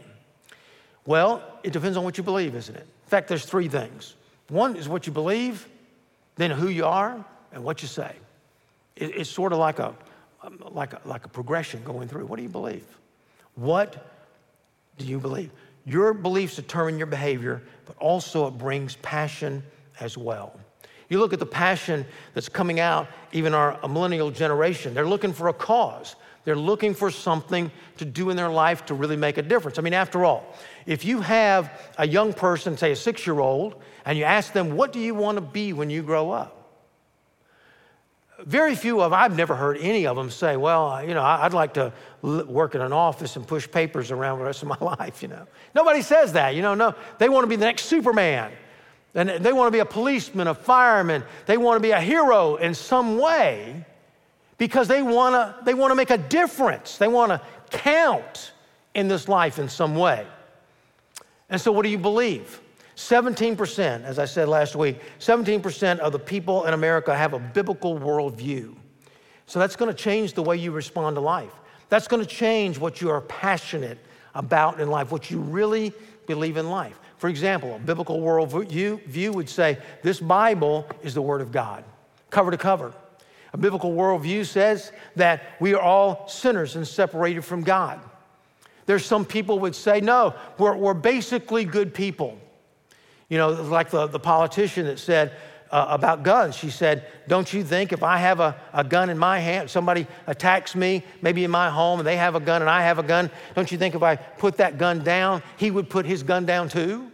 [1.05, 2.81] Well, it depends on what you believe, isn't it?
[2.81, 4.13] In fact, there's three things.
[4.49, 5.67] One is what you believe,
[6.36, 8.15] then who you are, and what you say.
[8.95, 9.95] it's sort of like a
[10.43, 12.25] um, like a, like a progression going through.
[12.25, 12.86] What do you believe?
[13.55, 14.07] What
[14.97, 15.51] do you believe?
[15.86, 19.63] Your beliefs determine your behavior, but also it brings passion
[19.99, 20.60] as well.
[21.10, 25.47] You look at the passion that's coming out, even our millennial generation, they're looking for
[25.47, 26.15] a cause.
[26.43, 29.77] They're looking for something to do in their life to really make a difference.
[29.77, 30.55] I mean, after all,
[30.86, 34.77] if you have a young person, say a six year old, and you ask them,
[34.77, 36.56] What do you want to be when you grow up?
[38.45, 41.54] Very few of I've never heard any of them say, "Well, uh, you know, I'd
[41.54, 45.21] like to work in an office and push papers around the rest of my life."
[45.21, 46.56] You know, nobody says that.
[46.56, 48.52] You know, no, they want to be the next Superman,
[49.15, 51.23] and they want to be a policeman, a fireman.
[51.45, 53.86] They want to be a hero in some way
[54.58, 55.63] because they want to.
[55.63, 56.97] They want to make a difference.
[56.97, 58.52] They want to count
[58.93, 60.26] in this life in some way.
[61.50, 62.62] And so, what do you believe?
[62.97, 67.97] 17%, as I said last week, 17% of the people in America have a biblical
[67.97, 68.75] worldview.
[69.45, 71.53] So that's going to change the way you respond to life.
[71.89, 73.99] That's going to change what you are passionate
[74.33, 75.93] about in life, what you really
[76.25, 76.99] believe in life.
[77.17, 81.83] For example, a biblical worldview view would say this Bible is the Word of God,
[82.31, 82.93] cover to cover.
[83.53, 87.99] A biblical worldview says that we are all sinners and separated from God.
[88.88, 92.39] There's some people would say, no, we're, we're basically good people.
[93.29, 95.33] You know, like the, the politician that said,
[95.71, 96.55] uh, about guns.
[96.55, 100.07] She said, Don't you think if I have a, a gun in my hand, somebody
[100.25, 103.03] attacks me, maybe in my home, and they have a gun and I have a
[103.03, 106.45] gun, don't you think if I put that gun down, he would put his gun
[106.45, 107.11] down too?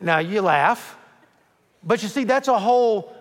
[0.00, 0.96] now you laugh,
[1.82, 3.14] but you see, that's a whole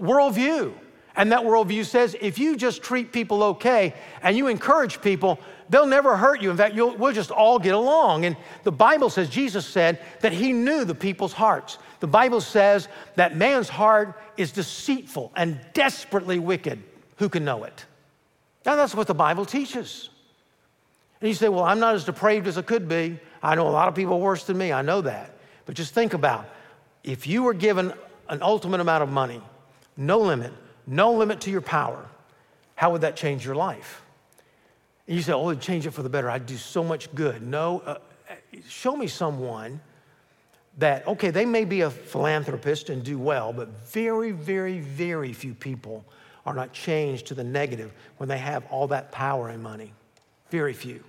[0.00, 0.74] worldview.
[1.16, 5.86] And that worldview says if you just treat people okay and you encourage people, they'll
[5.86, 6.50] never hurt you.
[6.50, 8.24] In fact, we'll just all get along.
[8.24, 11.78] And the Bible says, Jesus said that he knew the people's hearts.
[12.00, 16.82] The Bible says that man's heart is deceitful and desperately wicked.
[17.18, 17.86] Who can know it?
[18.66, 20.08] Now, that's what the Bible teaches.
[21.20, 23.20] And you say, well, I'm not as depraved as I could be.
[23.42, 24.72] I know a lot of people worse than me.
[24.72, 25.38] I know that.
[25.64, 26.48] But just think about
[27.04, 27.92] if you were given
[28.28, 29.40] an ultimate amount of money,
[29.96, 30.52] no limit,
[30.86, 32.06] no limit to your power,
[32.74, 34.02] how would that change your life?
[35.06, 36.30] And you say, oh, it'd change it for the better.
[36.30, 37.42] I'd do so much good.
[37.42, 37.98] No, uh,
[38.68, 39.80] show me someone
[40.78, 45.54] that, okay, they may be a philanthropist and do well, but very, very, very few
[45.54, 46.04] people
[46.46, 49.92] are not changed to the negative when they have all that power and money.
[50.50, 51.02] Very few.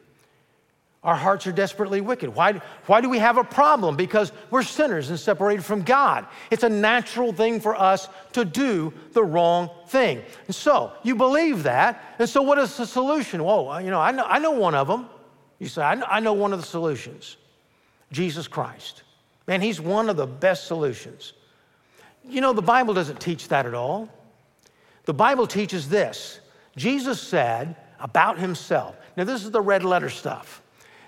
[1.06, 2.34] Our hearts are desperately wicked.
[2.34, 2.54] Why,
[2.88, 3.96] why do we have a problem?
[3.96, 6.26] Because we're sinners and separated from God.
[6.50, 10.24] It's a natural thing for us to do the wrong thing.
[10.48, 12.04] And so you believe that.
[12.18, 13.44] And so what is the solution?
[13.44, 15.08] Whoa, uh, you know, I know, I know one of them.
[15.60, 17.38] You say, I know, I know one of the solutions
[18.12, 19.04] Jesus Christ.
[19.48, 21.34] Man, he's one of the best solutions.
[22.28, 24.10] You know, the Bible doesn't teach that at all.
[25.06, 26.39] The Bible teaches this
[26.76, 28.96] Jesus said about himself.
[29.15, 30.63] Now, this is the red letter stuff.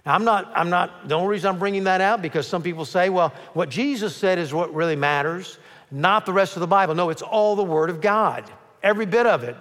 [0.08, 2.86] Now, I'm not, I'm not, the only reason I'm bringing that out because some people
[2.86, 5.60] say, well, what Jesus said is what really matters,
[5.92, 6.96] not the rest of the Bible.
[6.96, 8.50] No, it's all the Word of God,
[8.82, 9.58] every bit of it.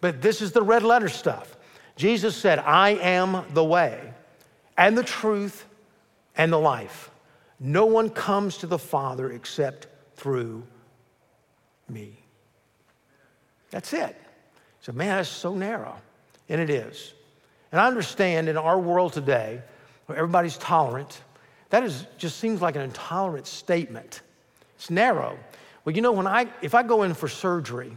[0.00, 1.56] But this is the red letter stuff.
[1.94, 4.12] Jesus said, I am the way
[4.76, 5.64] and the truth
[6.36, 7.12] and the life.
[7.60, 10.64] No one comes to the Father except through
[11.88, 12.18] me.
[13.70, 14.20] That's it.
[14.80, 15.94] So, man, that's so narrow.
[16.48, 17.14] And it is.
[17.70, 19.62] And I understand in our world today,
[20.06, 21.22] where everybody's tolerant.
[21.70, 24.22] That is, just seems like an intolerant statement.
[24.76, 25.38] It's narrow.
[25.84, 27.96] Well, you know, when I, if I go in for surgery,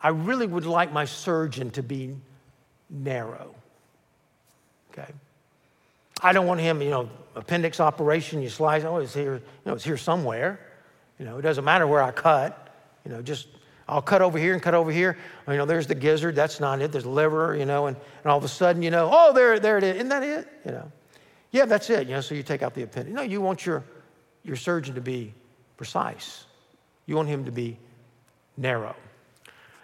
[0.00, 2.16] I really would like my surgeon to be
[2.88, 3.54] narrow.
[4.92, 5.10] Okay?
[6.22, 9.74] I don't want him, you know, appendix operation, you slice, oh, it's here, you know,
[9.74, 10.60] it's here somewhere.
[11.18, 12.74] You know, it doesn't matter where I cut.
[13.04, 13.48] You know, just
[13.88, 15.16] I'll cut over here and cut over here.
[15.48, 16.92] You know, there's the gizzard, that's not it.
[16.92, 19.78] There's liver, you know, and, and all of a sudden, you know, oh, there, there
[19.78, 19.96] it is.
[19.96, 20.48] Isn't that it?
[20.64, 20.92] You know.
[21.50, 22.06] Yeah, that's it.
[22.06, 23.14] You know, so you take out the appendix.
[23.14, 23.84] No, you want your,
[24.44, 25.34] your surgeon to be
[25.76, 26.44] precise.
[27.06, 27.76] You want him to be
[28.56, 28.94] narrow.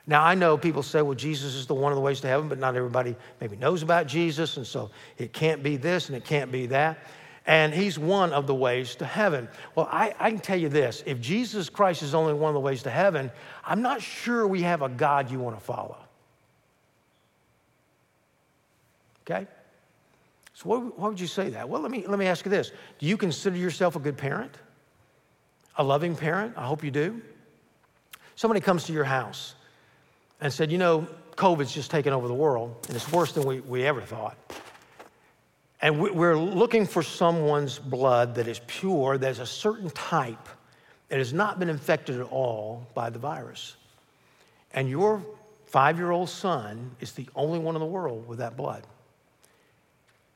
[0.06, 2.48] Now, I know people say, well, Jesus is the one of the ways to heaven,
[2.48, 6.24] but not everybody maybe knows about Jesus, and so it can't be this and it
[6.24, 6.98] can't be that.
[7.44, 9.48] And he's one of the ways to heaven.
[9.74, 12.60] Well, I, I can tell you this if Jesus Christ is only one of the
[12.60, 13.30] ways to heaven,
[13.64, 15.96] I'm not sure we have a God you want to follow.
[19.22, 19.46] Okay?
[20.56, 21.68] So, why, why would you say that?
[21.68, 24.52] Well, let me, let me ask you this Do you consider yourself a good parent?
[25.76, 26.54] A loving parent?
[26.56, 27.20] I hope you do.
[28.36, 29.54] Somebody comes to your house
[30.40, 33.60] and said, You know, COVID's just taken over the world, and it's worse than we,
[33.60, 34.38] we ever thought.
[35.82, 40.48] And we're looking for someone's blood that is pure, that's a certain type
[41.10, 43.76] that has not been infected at all by the virus.
[44.72, 45.22] And your
[45.66, 48.84] five year old son is the only one in the world with that blood.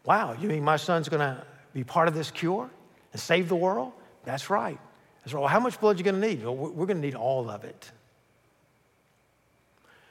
[0.05, 2.71] Wow, you mean my son's gonna be part of this cure
[3.13, 3.93] and save the world?
[4.25, 4.79] That's right.
[5.23, 5.41] That's right.
[5.41, 6.43] Well, how much blood are you gonna need?
[6.43, 7.91] Well, we're gonna need all of it.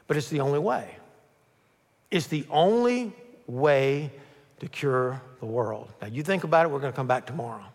[0.08, 0.96] But it's the only way.
[2.12, 3.14] It's the only
[3.48, 4.12] way
[4.60, 5.92] to cure the world.
[6.02, 7.66] Now, you think about it, we're gonna come back tomorrow.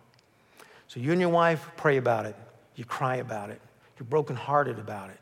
[0.89, 2.37] So, you and your wife pray about it,
[2.77, 3.61] you cry about it,
[3.99, 5.19] you're brokenhearted about it.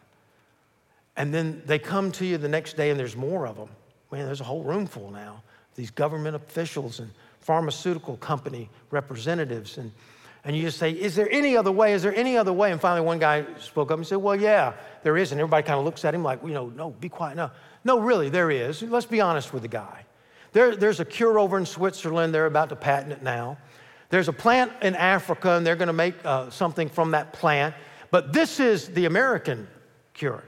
[1.16, 3.68] And then they come to you the next day and there's more of them.
[4.10, 5.42] Man, there's a whole room full now
[5.74, 9.78] these government officials and pharmaceutical company representatives.
[9.78, 9.92] And,
[10.44, 11.92] and you just say, Is there any other way?
[11.92, 12.72] Is there any other way?
[12.72, 15.32] And finally, one guy spoke up and said, Well, yeah, there is.
[15.32, 17.36] And everybody kind of looks at him like, You know, no, be quiet.
[17.36, 17.50] No,
[17.84, 18.82] no, really, there is.
[18.82, 20.04] Let's be honest with the guy.
[20.52, 22.34] There, there's a cure over in Switzerland.
[22.34, 23.58] They're about to patent it now.
[24.10, 27.74] There's a plant in Africa, and they're going to make uh, something from that plant.
[28.10, 29.66] But this is the American
[30.12, 30.44] cure.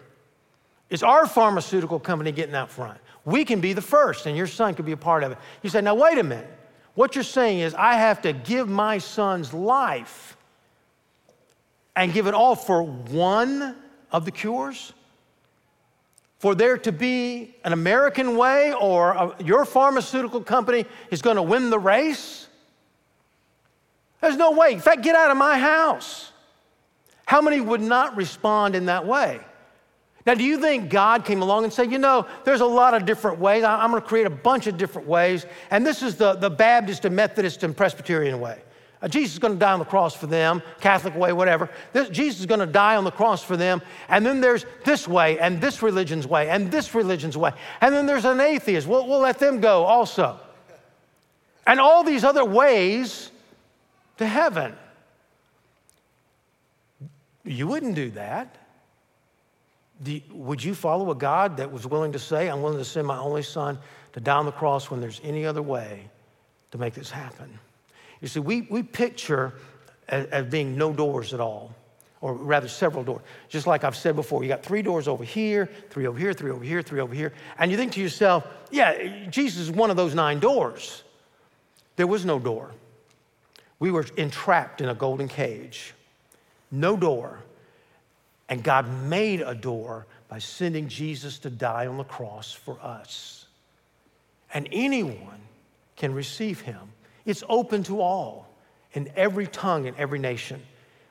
[0.91, 2.99] It's our pharmaceutical company getting out front.
[3.25, 5.39] We can be the first, and your son could be a part of it.
[5.63, 6.51] You say, now wait a minute.
[6.95, 10.37] What you're saying is, I have to give my son's life
[11.97, 13.77] and give it all for one
[14.15, 14.93] of the cures?
[16.39, 21.43] For there to be an American way or a, your pharmaceutical company is going to
[21.43, 22.49] win the race?
[24.21, 24.73] There's no way.
[24.73, 26.31] In fact, get out of my house.
[27.27, 29.41] How many would not respond in that way?
[30.27, 33.05] Now, do you think God came along and said, you know, there's a lot of
[33.05, 33.63] different ways.
[33.63, 35.45] I'm going to create a bunch of different ways.
[35.71, 38.63] And this is the, the Baptist and Methodist and Presbyterian way.
[39.03, 41.69] Uh, Jesus is going to die on the cross for them, Catholic way, whatever.
[41.93, 43.83] This, Jesus is going to die on the cross for them.
[44.09, 47.53] And then there's this way, and this religion's way, and this religion's way.
[47.83, 48.87] And then there's an atheist.
[48.87, 50.41] We'll, we'll let them go also.
[51.67, 53.31] And all these other ways
[54.17, 54.75] to heaven.
[57.45, 58.57] You wouldn't do that.
[60.03, 63.07] Do, would you follow a God that was willing to say, I'm willing to send
[63.07, 63.79] my only son
[64.13, 66.09] to die on the cross when there's any other way
[66.73, 67.59] to make this happen?
[68.21, 69.55] You see, we, we picture
[70.09, 71.75] as, as being no doors at all,
[72.21, 73.23] or rather several doors.
[73.49, 76.51] Just like I've said before, you got three doors over here, three over here, three
[76.51, 77.33] over here, three over here.
[77.59, 81.03] And you think to yourself, yeah, Jesus is one of those nine doors.
[81.97, 82.73] There was no door.
[83.79, 85.95] We were entrapped in a golden cage,
[86.71, 87.44] no door.
[88.49, 93.47] And God made a door by sending Jesus to die on the cross for us.
[94.53, 95.41] And anyone
[95.97, 96.81] can receive him.
[97.25, 98.49] It's open to all
[98.93, 100.61] in every tongue and every nation.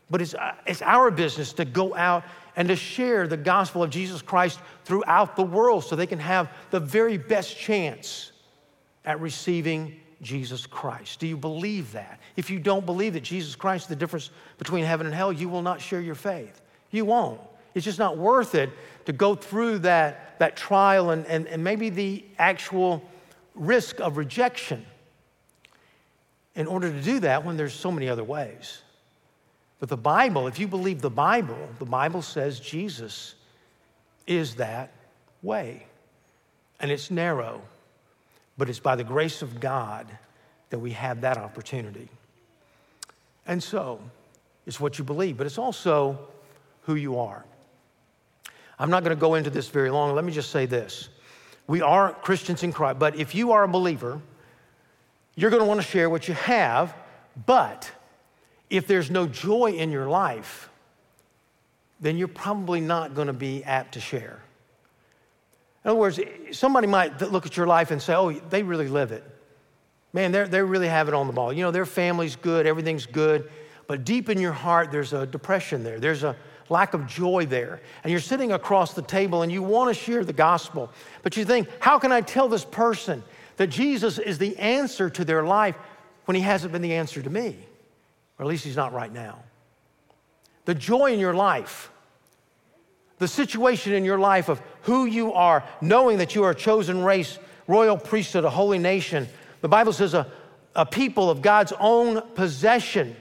[0.09, 2.23] But it's, uh, it's our business to go out
[2.55, 6.51] and to share the gospel of Jesus Christ throughout the world so they can have
[6.69, 8.31] the very best chance
[9.05, 11.19] at receiving Jesus Christ.
[11.19, 12.19] Do you believe that?
[12.35, 15.49] If you don't believe that Jesus Christ is the difference between heaven and hell, you
[15.49, 16.61] will not share your faith.
[16.93, 17.41] You won't.
[17.73, 18.69] It's just not worth it
[19.05, 23.03] to go through that, that trial and, and, and maybe the actual
[23.55, 24.85] risk of rejection
[26.55, 28.83] in order to do that when there's so many other ways.
[29.79, 33.33] But the Bible, if you believe the Bible, the Bible says Jesus
[34.27, 34.93] is that
[35.41, 35.87] way.
[36.79, 37.61] And it's narrow,
[38.57, 40.07] but it's by the grace of God
[40.69, 42.07] that we have that opportunity.
[43.47, 43.99] And so,
[44.65, 46.19] it's what you believe, but it's also
[46.85, 47.45] who you are.
[48.79, 50.15] I'm not going to go into this very long.
[50.15, 51.09] Let me just say this.
[51.67, 54.21] We are Christians in Christ, but if you are a believer,
[55.35, 56.93] you're going to want to share what you have,
[57.45, 57.89] but
[58.69, 60.69] if there's no joy in your life,
[62.01, 64.41] then you're probably not going to be apt to share.
[65.83, 66.19] In other words,
[66.51, 69.23] somebody might look at your life and say, oh, they really live it.
[70.11, 71.51] Man, they really have it on the ball.
[71.51, 73.49] You know, their family's good, everything's good,
[73.87, 75.99] but deep in your heart, there's a depression there.
[75.99, 76.35] There's a
[76.73, 77.79] lack of joy there.
[78.03, 80.89] And you're sitting across the table and you want to share the gospel,
[81.21, 83.23] but you think, how can I tell this person
[83.57, 85.75] that Jesus is the answer to their life
[86.25, 87.55] when he hasn't been the answer to me?
[88.37, 89.39] Or at least he's not right now.
[90.65, 91.91] The joy in your life,
[93.19, 97.03] the situation in your life of who you are, knowing that you are a chosen
[97.03, 99.27] race, royal priesthood, a holy nation.
[99.61, 100.27] The Bible says a,
[100.75, 103.15] a people of God's own possession.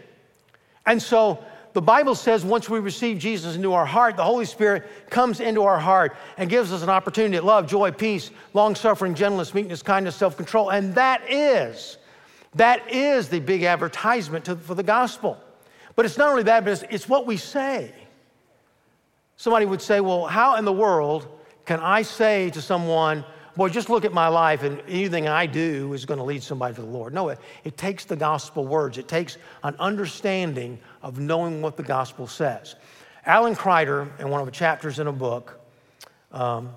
[0.87, 5.11] And so the Bible says once we receive Jesus into our heart, the Holy Spirit
[5.11, 9.15] comes into our heart and gives us an opportunity to love, joy, peace, long suffering,
[9.15, 10.71] gentleness, meekness, kindness, self control.
[10.71, 11.97] And that is,
[12.55, 15.39] that is the big advertisement to, for the gospel.
[15.97, 17.93] But it's not only that, but it's, it's what we say.
[19.37, 21.27] Somebody would say, Well, how in the world
[21.65, 23.25] can I say to someone,
[23.57, 26.75] boy, just look at my life and anything I do is going to lead somebody
[26.75, 27.15] to the Lord.
[27.15, 31.83] No, it, it takes the gospel words, it takes an understanding of knowing what the
[31.83, 32.77] gospel says.
[33.27, 35.61] Alan Kreider, in one of the chapters in a book,
[36.33, 36.71] um,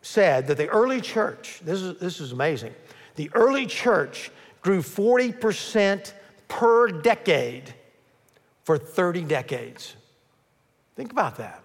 [0.00, 2.74] said that the early church, this is, this is amazing,
[3.16, 4.30] the early church
[4.62, 6.12] grew 40%
[6.48, 7.74] per decade
[8.64, 9.94] for 30 decades.
[10.96, 11.62] Think about that.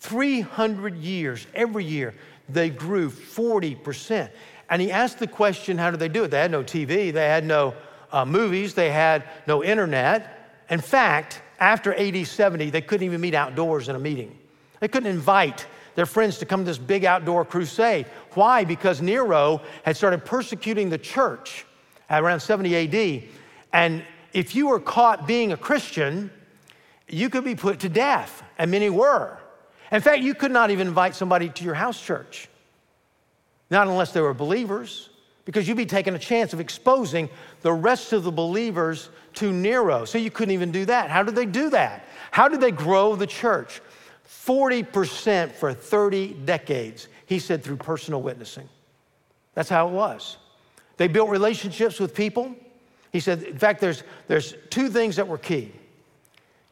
[0.00, 2.14] 300 years, every year,
[2.48, 4.30] they grew 40%.
[4.70, 6.30] And he asked the question, how did they do it?
[6.30, 7.74] They had no TV, they had no
[8.12, 10.62] uh, movies, they had no internet.
[10.70, 14.36] In fact, after AD 70, they couldn't even meet outdoors in a meeting.
[14.80, 18.06] They couldn't invite their friends to come to this big outdoor crusade.
[18.34, 18.64] Why?
[18.64, 21.66] Because Nero had started persecuting the church
[22.08, 23.24] around 70 AD.
[23.72, 26.30] And if you were caught being a Christian,
[27.08, 29.38] you could be put to death, and many were.
[29.90, 32.48] In fact, you could not even invite somebody to your house church,
[33.70, 35.10] not unless they were believers,
[35.48, 37.26] because you'd be taking a chance of exposing
[37.62, 40.04] the rest of the believers to Nero.
[40.04, 41.08] So you couldn't even do that.
[41.08, 42.04] How did they do that?
[42.30, 43.80] How did they grow the church?
[44.28, 48.68] 40% for 30 decades, he said, through personal witnessing.
[49.54, 50.36] That's how it was.
[50.98, 52.54] They built relationships with people.
[53.10, 55.72] He said, in fact, there's, there's two things that were key.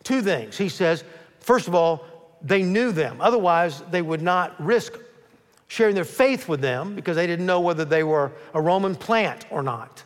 [0.04, 0.58] Two things.
[0.58, 1.02] He says,
[1.40, 2.04] first of all,
[2.42, 3.22] they knew them.
[3.22, 4.98] Otherwise, they would not risk
[5.68, 9.46] sharing their faith with them because they didn't know whether they were a Roman plant
[9.50, 10.02] or not.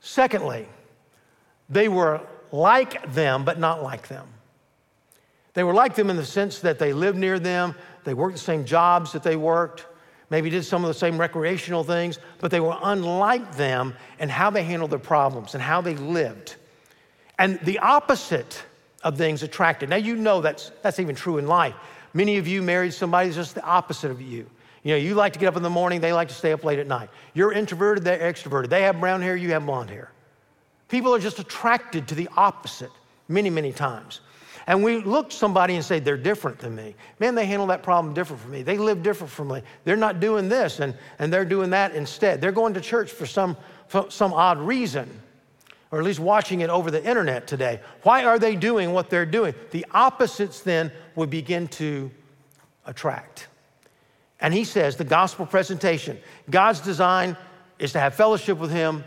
[0.00, 0.68] Secondly,
[1.68, 2.20] they were
[2.50, 4.26] like them, but not like them.
[5.54, 7.74] They were like them in the sense that they lived near them,
[8.04, 9.86] they worked the same jobs that they worked,
[10.30, 14.50] maybe did some of the same recreational things, but they were unlike them in how
[14.50, 16.56] they handled their problems and how they lived.
[17.38, 18.62] And the opposite
[19.04, 19.90] of things attracted.
[19.90, 21.74] Now, you know that's, that's even true in life.
[22.14, 24.46] Many of you married somebody that's just the opposite of you.
[24.82, 26.64] You know, you like to get up in the morning, they like to stay up
[26.64, 27.08] late at night.
[27.34, 28.68] You're introverted, they're extroverted.
[28.68, 30.10] They have brown hair, you have blonde hair.
[30.88, 32.90] People are just attracted to the opposite
[33.28, 34.20] many, many times.
[34.66, 36.94] And we look somebody and say, they're different than me.
[37.18, 38.62] Man, they handle that problem different from me.
[38.62, 39.62] They live different from me.
[39.84, 42.40] They're not doing this and, and they're doing that instead.
[42.40, 43.56] They're going to church for some,
[43.88, 45.08] for some odd reason,
[45.92, 47.78] or at least watching it over the internet today.
[48.02, 49.54] Why are they doing what they're doing?
[49.70, 52.10] The opposites then would begin to
[52.86, 53.46] attract.
[54.40, 56.18] And he says the gospel presentation
[56.50, 57.36] God's design
[57.78, 59.04] is to have fellowship with Him.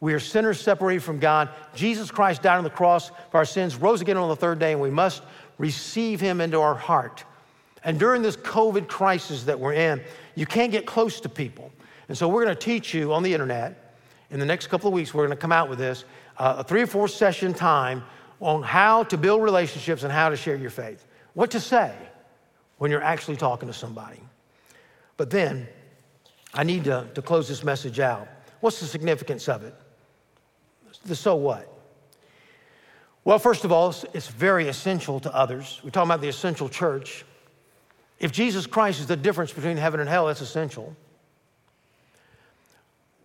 [0.00, 1.48] We are sinners separated from God.
[1.74, 4.72] Jesus Christ died on the cross for our sins, rose again on the third day,
[4.72, 5.22] and we must
[5.56, 7.24] receive Him into our heart.
[7.82, 10.00] And during this COVID crisis that we're in,
[10.34, 11.72] you can't get close to people.
[12.08, 13.87] And so we're going to teach you on the internet.
[14.30, 16.04] In the next couple of weeks, we're going to come out with this
[16.36, 18.02] uh, a three or four session time
[18.40, 21.04] on how to build relationships and how to share your faith.
[21.34, 21.94] What to say
[22.78, 24.20] when you're actually talking to somebody.
[25.16, 25.66] But then,
[26.54, 28.28] I need to, to close this message out.
[28.60, 29.74] What's the significance of it?
[31.04, 31.72] The so what?
[33.24, 35.80] Well, first of all, it's very essential to others.
[35.82, 37.24] We're talking about the essential church.
[38.18, 40.96] If Jesus Christ is the difference between heaven and hell, that's essential.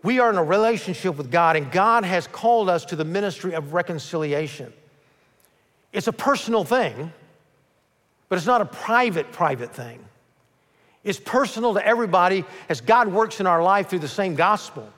[0.04, 3.54] We are in a relationship with God, and God has called us to the ministry
[3.54, 4.74] of reconciliation.
[5.93, 7.14] It's a personal thing,
[8.28, 10.04] but it's not a private, private thing.
[11.06, 14.91] It's personal to everybody as God works in our life through the same gospel.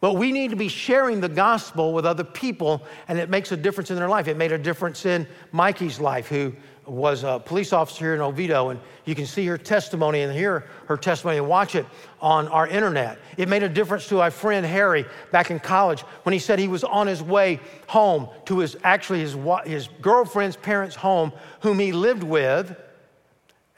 [0.00, 3.56] But we need to be sharing the gospel with other people, and it makes a
[3.56, 4.28] difference in their life.
[4.28, 6.54] It made a difference in Mikey's life, who
[6.88, 10.66] was a police officer here in Oviedo, and you can see her testimony and hear
[10.86, 11.86] her testimony and watch it
[12.20, 13.18] on our internet.
[13.36, 16.68] It made a difference to our friend Harry back in college when he said he
[16.68, 21.92] was on his way home to his actually his, his girlfriend's parents' home, whom he
[21.92, 22.76] lived with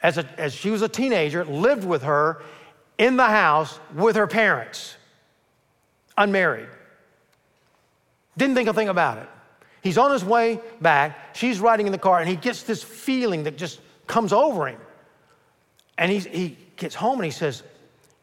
[0.01, 2.41] as, a, as she was a teenager, lived with her
[2.97, 4.95] in the house with her parents,
[6.17, 6.69] unmarried.
[8.37, 9.29] Didn't think a thing about it.
[9.81, 11.35] He's on his way back.
[11.35, 14.79] She's riding in the car, and he gets this feeling that just comes over him.
[15.97, 17.63] And he's, he gets home and he says,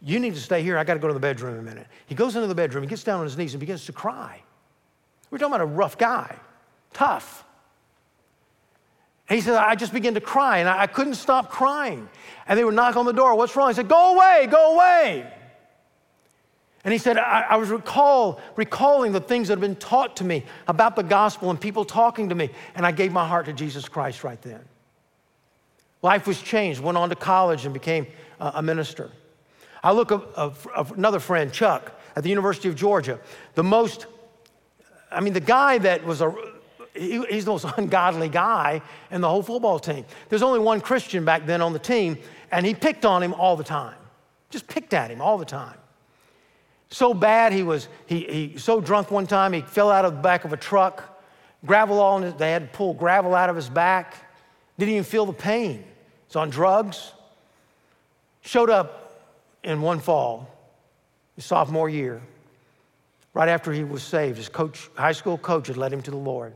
[0.01, 0.79] You need to stay here.
[0.79, 1.87] I got to go to the bedroom a minute.
[2.07, 4.41] He goes into the bedroom, he gets down on his knees, and begins to cry.
[5.31, 6.37] We're talking about a rough guy,
[6.93, 7.45] tough.
[9.29, 12.09] And he said, I just began to cry and I, I couldn't stop crying.
[12.47, 13.35] And they would knock on the door.
[13.35, 13.69] What's wrong?
[13.69, 15.31] He said, Go away, go away.
[16.89, 20.25] And he said, I, I, was recall, recalling the things that had been taught to
[20.25, 22.49] me about the gospel and people talking to me.
[22.75, 24.61] And I gave my heart to Jesus Christ right then.
[26.01, 28.07] Life was changed, went on to college and became
[28.41, 29.11] a, minister.
[29.83, 30.23] I look at
[30.97, 33.21] another friend, Chuck, at the University of Georgia.
[33.53, 34.07] The most,
[35.13, 36.35] I mean, the guy that was a,
[36.95, 38.81] he, he's the most ungodly guy
[39.11, 40.07] in the whole football team.
[40.31, 42.17] There's only one Christian back then on the team,
[42.51, 43.99] and he picked on him all the time.
[44.49, 45.77] Just picked at him all the time.
[46.91, 50.21] So bad he was, he, he so drunk one time, he fell out of the
[50.21, 51.23] back of a truck,
[51.67, 54.17] gravel all in his, they had to pull gravel out of his back.
[54.79, 55.85] Didn't even feel the pain.
[56.27, 57.13] He's on drugs.
[58.43, 59.23] Showed up
[59.65, 60.49] in one fall,
[61.37, 62.23] his sophomore year,
[63.35, 64.39] right after he was saved.
[64.39, 66.55] His coach, high school coach had led him to the Lord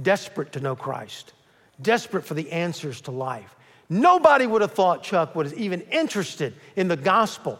[0.00, 1.32] desperate to know Christ,
[1.80, 3.54] desperate for the answers to life.
[3.88, 7.58] Nobody would have thought Chuck was even interested in the gospel,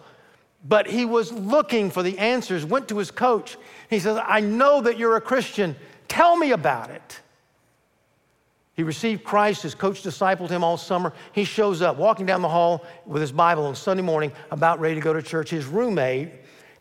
[0.64, 3.56] but he was looking for the answers, went to his coach.
[3.90, 5.76] He says, I know that you're a Christian.
[6.08, 7.20] Tell me about it.
[8.74, 9.62] He received Christ.
[9.62, 11.12] His coach discipled him all summer.
[11.32, 14.94] He shows up walking down the hall with his Bible on Sunday morning, about ready
[14.94, 15.50] to go to church.
[15.50, 16.30] His roommate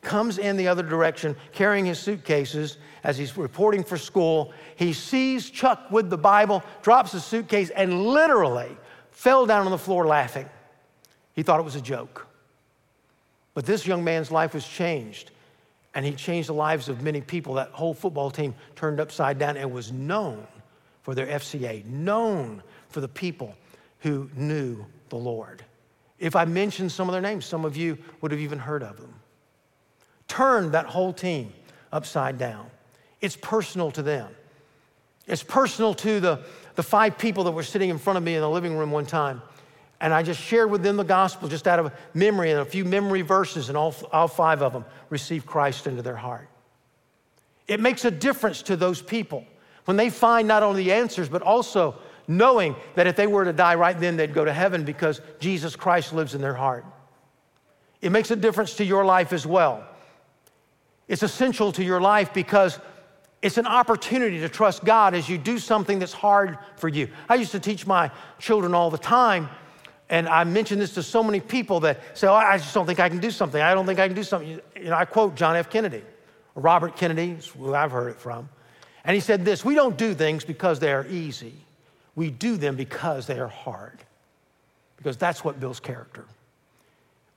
[0.02, 4.54] comes in the other direction carrying his suitcases as he's reporting for school.
[4.76, 8.78] He sees Chuck with the Bible, drops his suitcase, and literally
[9.12, 10.50] fell down on the floor laughing.
[11.34, 12.28] He thought it was a joke.
[13.54, 15.32] But this young man's life was changed,
[15.93, 17.56] and he changed the lives of many people.
[17.56, 20.47] That whole football team turned upside down and was known
[21.04, 23.56] for their FCA, known for the people
[23.99, 25.66] who knew the Lord.
[26.20, 28.97] If I mentioned some of their names, some of you would have even heard of
[28.97, 29.14] them
[30.32, 31.52] turned that whole team
[31.91, 32.66] upside down.
[33.20, 34.30] It's personal to them.
[35.28, 36.39] It's personal to the,
[36.76, 39.06] the five people that were sitting in front of me in the living room one
[39.06, 39.41] time.
[40.02, 42.84] And I just shared with them the gospel just out of memory and a few
[42.84, 46.49] memory verses, and all, all five of them received Christ into their heart.
[47.68, 49.45] It makes a difference to those people
[49.86, 51.95] when they find not only the answers, but also
[52.28, 55.76] knowing that if they were to die right then, they'd go to heaven because Jesus
[55.76, 56.86] Christ lives in their heart.
[58.02, 59.88] It makes a difference to your life as well.
[61.08, 62.80] It's essential to your life because
[63.41, 67.10] it's an opportunity to trust God as you do something that's hard for you.
[67.28, 69.49] I used to teach my children all the time,
[70.12, 72.99] and I mention this to so many people that say, oh, I just don't think
[72.99, 73.62] I can do something.
[73.62, 74.59] I don't think I can do something.
[74.76, 75.70] You know, I quote John F.
[75.70, 76.03] Kennedy,
[76.53, 78.49] Robert Kennedy, who I've heard it from.
[79.05, 81.53] And he said this We don't do things because they are easy,
[82.16, 83.99] we do them because they are hard.
[84.97, 86.26] Because that's what builds character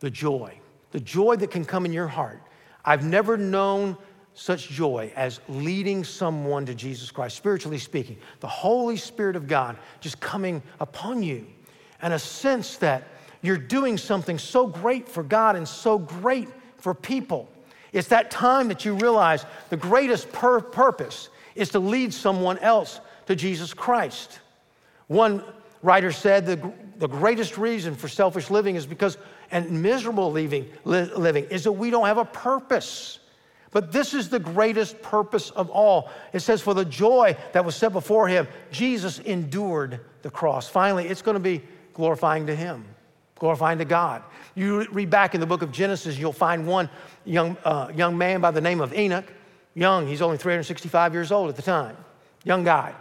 [0.01, 0.53] the joy,
[0.91, 2.43] the joy that can come in your heart.
[2.85, 3.97] I've never known
[4.35, 8.19] such joy as leading someone to Jesus Christ, spiritually speaking.
[8.41, 11.47] The Holy Spirit of God just coming upon you,
[12.05, 13.09] and a sense that
[13.41, 17.49] you're doing something so great for God and so great for people.
[17.95, 23.01] It's that time that you realize the greatest pur- purpose is to lead someone else
[23.27, 24.39] to Jesus Christ.
[25.07, 25.43] One
[25.83, 29.17] writer said the, the greatest reason for selfish living is because,
[29.51, 33.19] and miserable li- living, is that we don't have a purpose.
[33.71, 36.11] But this is the greatest purpose of all.
[36.35, 40.69] It says, For the joy that was set before him, Jesus endured the cross.
[40.69, 41.63] Finally, it's going to be
[41.95, 42.85] glorifying to him,
[43.39, 44.23] glorifying to God.
[44.55, 46.91] You read back in the book of Genesis, you'll find one
[47.25, 49.25] young, uh, young man by the name of Enoch.
[49.75, 51.97] Young, he's only 365 years old at the time,
[52.45, 52.95] young guy.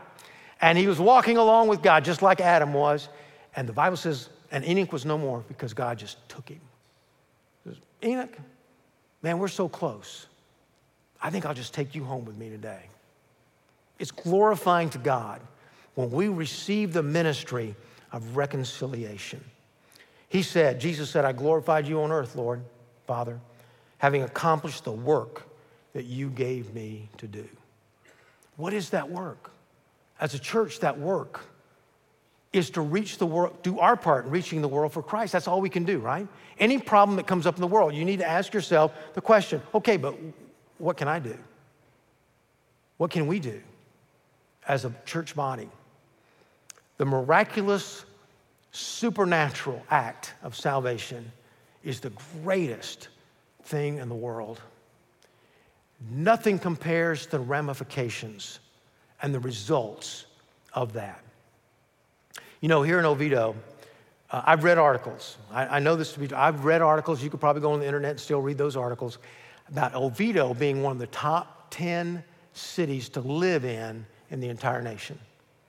[0.62, 3.10] And he was walking along with God just like Adam was.
[3.56, 6.62] And the Bible says, and Enoch was no more because God just took him.
[7.66, 8.36] Says, Enoch,
[9.22, 10.28] man, we're so close.
[11.22, 12.84] I think I'll just take you home with me today.
[14.00, 15.42] It's glorifying to God
[15.96, 17.76] when we receive the ministry
[18.14, 19.44] of reconciliation.
[20.30, 22.64] He said, Jesus said, I glorified you on earth, Lord,
[23.06, 23.40] Father,
[23.98, 25.44] having accomplished the work
[25.94, 27.48] that you gave me to do.
[28.56, 29.52] What is that work?
[30.20, 31.42] As a church, that work
[32.52, 35.34] is to reach the world, do our part in reaching the world for Christ.
[35.34, 36.28] That's all we can do, right?
[36.60, 39.62] Any problem that comes up in the world, you need to ask yourself the question
[39.74, 40.16] okay, but
[40.78, 41.38] what can I do?
[42.98, 43.60] What can we do
[44.68, 45.70] as a church body?
[47.04, 48.06] The miraculous,
[48.72, 51.34] supernatural act of salvation
[51.84, 53.10] is the greatest
[53.66, 54.62] thing in the world.
[56.10, 58.62] Nothing compares to the ramifications
[59.22, 60.28] and the results
[60.72, 61.22] of that.
[62.62, 63.54] You know, here in Oviedo,
[64.32, 65.36] uh, I've read articles.
[65.52, 67.22] I, I, know this to be, I've read articles.
[67.22, 69.18] You could probably go on the internet and still read those articles
[69.68, 72.24] about Oviedo being one of the top 10
[72.54, 75.20] cities to live in in the entire nation.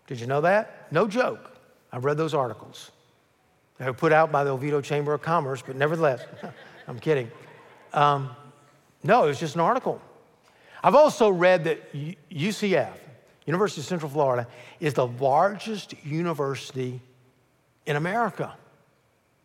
[0.06, 0.92] Did you know that?
[0.92, 1.52] No joke.
[1.92, 2.90] I've read those articles.
[3.78, 6.24] They were put out by the Oviedo Chamber of Commerce, but nevertheless,
[6.88, 7.30] I'm kidding.
[7.92, 8.30] Um,
[9.02, 10.00] no, it was just an article.
[10.82, 11.92] I've also read that
[12.30, 12.92] UCF,
[13.46, 14.46] University of Central Florida,
[14.80, 17.00] is the largest university
[17.86, 18.54] in America.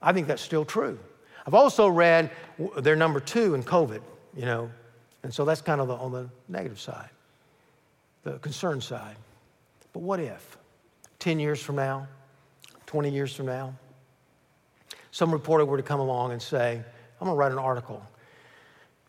[0.01, 0.99] I think that's still true.
[1.45, 2.31] I've also read
[2.77, 4.01] they're number two in COVID
[4.35, 4.69] you know.
[5.23, 7.09] And so that's kind of the, on the negative side,
[8.23, 9.15] the concern side.
[9.93, 10.57] But what if
[11.19, 12.07] 10 years from now,
[12.85, 13.73] 20 years from now,
[15.11, 16.83] some reporter were to come along and say,
[17.19, 18.01] I'm going to write an article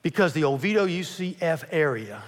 [0.03, 2.23] because the Oviedo UCF area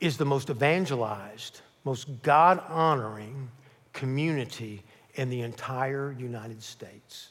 [0.00, 3.50] is the most evangelized, most God honoring
[3.92, 4.82] community
[5.14, 7.30] in the entire United States.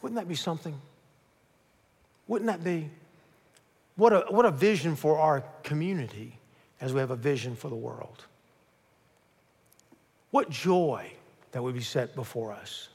[0.00, 0.80] Wouldn't that be something?
[2.28, 2.88] Wouldn't that be?
[3.96, 6.38] What a, what a vision for our community
[6.80, 8.24] as we have a vision for the world.
[10.30, 11.12] What joy
[11.54, 12.88] that would be set before us.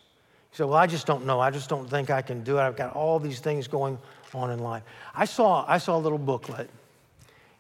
[0.52, 1.40] You say, Well, I just don't know.
[1.40, 2.62] I just don't think I can do it.
[2.62, 3.98] I've got all these things going
[4.34, 4.84] on in life.
[5.16, 6.70] I saw, I saw a little booklet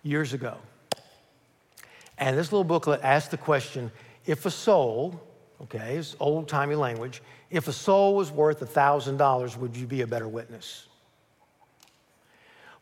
[0.04, 0.58] years ago.
[2.18, 3.92] And this little booklet asked the question
[4.26, 5.20] if a soul,
[5.62, 10.08] okay, it's old timey language, if a soul was worth $1,000, would you be a
[10.08, 10.88] better witness?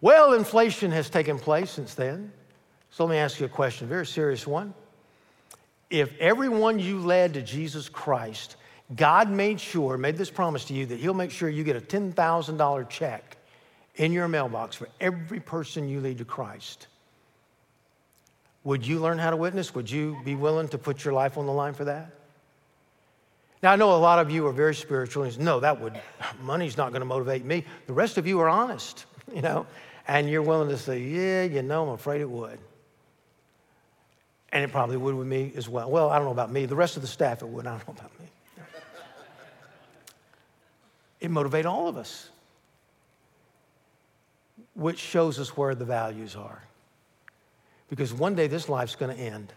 [0.01, 2.31] Well, inflation has taken place since then.
[2.97, 4.73] So let me ask you a question, a very serious one.
[5.91, 8.55] If everyone you led to Jesus Christ,
[8.95, 11.79] God made sure, made this promise to you that He'll make sure you get a
[11.79, 13.37] $10,000 check
[13.97, 16.87] in your mailbox for every person you lead to Christ,
[18.63, 19.75] would you learn how to witness?
[19.75, 22.09] Would you be willing to put your life on the line for that?
[23.61, 26.01] Now, I know a lot of you are very spiritual and no, that would,
[26.41, 27.63] money's not going to motivate me.
[27.85, 29.67] The rest of you are honest, you know
[30.07, 32.59] and you're willing to say, yeah, you know, I'm afraid it would.
[34.51, 35.89] And it probably would with me as well.
[35.89, 36.65] Well, I don't know about me.
[36.65, 37.67] The rest of the staff, it would.
[37.67, 38.25] I don't know about me.
[41.19, 42.29] it motivates all of us,
[44.73, 46.63] which shows us where the values are.
[47.89, 49.53] Because one day this life's going to end.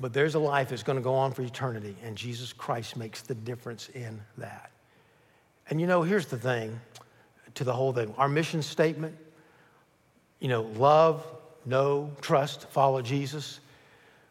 [0.00, 3.22] but there's a life that's going to go on for eternity, and Jesus Christ makes
[3.22, 4.70] the difference in that.
[5.68, 6.80] And you know, here's the thing
[7.54, 9.16] to the whole thing our mission statement,
[10.40, 11.24] you know, love,
[11.66, 13.60] know, trust, follow Jesus.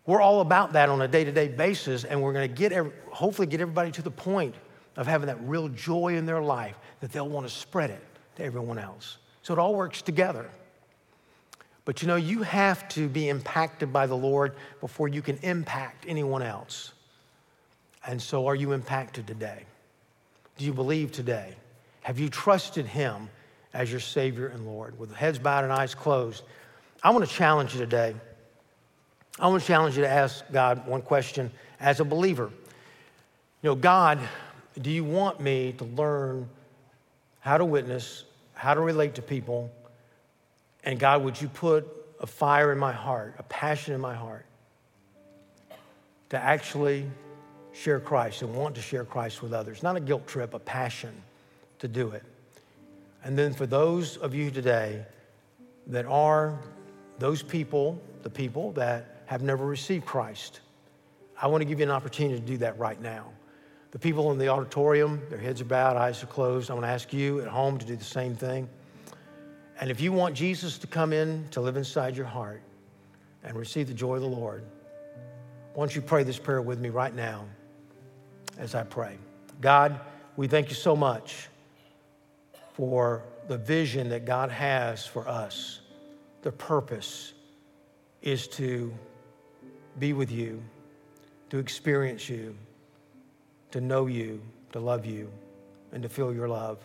[0.10, 2.74] We're all about that on a day to day basis, and we're going to get,
[3.12, 4.56] hopefully, get everybody to the point
[4.98, 8.04] of having that real joy in their life that they'll want to spread it
[8.36, 9.20] to everyone else.
[9.44, 10.50] So it all works together.
[11.86, 16.06] But you know, you have to be impacted by the Lord before you can impact
[16.08, 16.94] anyone else.
[18.08, 19.64] And so, are you impacted today?
[20.58, 21.54] Do you believe today?
[22.02, 23.30] Have you trusted Him
[23.76, 24.98] as your Savior and Lord?
[24.98, 26.46] With heads bowed and eyes closed,
[27.04, 28.16] I want to challenge you today.
[29.40, 32.52] I want to challenge you to ask God one question as a believer.
[33.62, 34.20] You know, God,
[34.82, 36.50] do you want me to learn
[37.40, 39.72] how to witness, how to relate to people?
[40.84, 41.88] And God, would you put
[42.20, 44.46] a fire in my heart, a passion in my heart
[46.30, 47.10] to actually
[47.72, 49.82] share Christ and want to share Christ with others?
[49.82, 51.14] Not a guilt trip, a passion
[51.80, 52.24] to do it.
[53.24, 55.06] And then for those of you today
[55.88, 56.60] that are
[57.20, 60.62] those people, the people that have never received Christ,
[61.40, 63.28] I want to give you an opportunity to do that right now.
[63.92, 66.72] The people in the auditorium, their heads are bowed, eyes are closed.
[66.72, 68.68] I want to ask you at home to do the same thing.
[69.80, 72.64] And if you want Jesus to come in to live inside your heart
[73.44, 74.64] and receive the joy of the Lord,
[75.76, 77.46] why don't you pray this prayer with me right now
[78.58, 79.20] as I pray?
[79.62, 80.00] God,
[80.38, 81.50] we thank you so much
[82.74, 85.82] for the vision that God has for us.
[86.42, 87.34] The purpose
[88.24, 88.92] is to
[90.00, 90.64] be with you,
[91.50, 92.56] to experience you,
[93.72, 94.42] to know you,
[94.72, 95.32] to love you,
[95.92, 96.78] and to feel your love.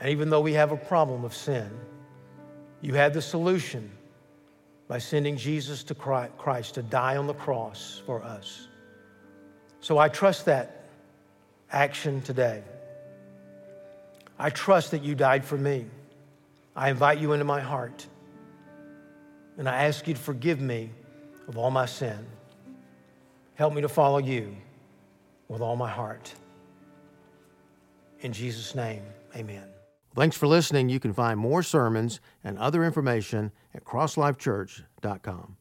[0.00, 1.70] And even though we have a problem of sin,
[2.80, 3.90] you had the solution
[4.88, 8.68] by sending Jesus to Christ to die on the cross for us.
[9.80, 10.84] So I trust that
[11.70, 12.62] action today.
[14.38, 15.86] I trust that you died for me.
[16.76, 18.06] I invite you into my heart.
[19.56, 20.90] And I ask you to forgive me
[21.48, 22.26] of all my sin.
[23.54, 24.56] Help me to follow you
[25.48, 26.34] with all my heart.
[28.20, 29.02] In Jesus' name,
[29.36, 29.68] amen.
[30.14, 30.88] Thanks for listening.
[30.88, 35.56] You can find more sermons and other information at crosslifechurch.com.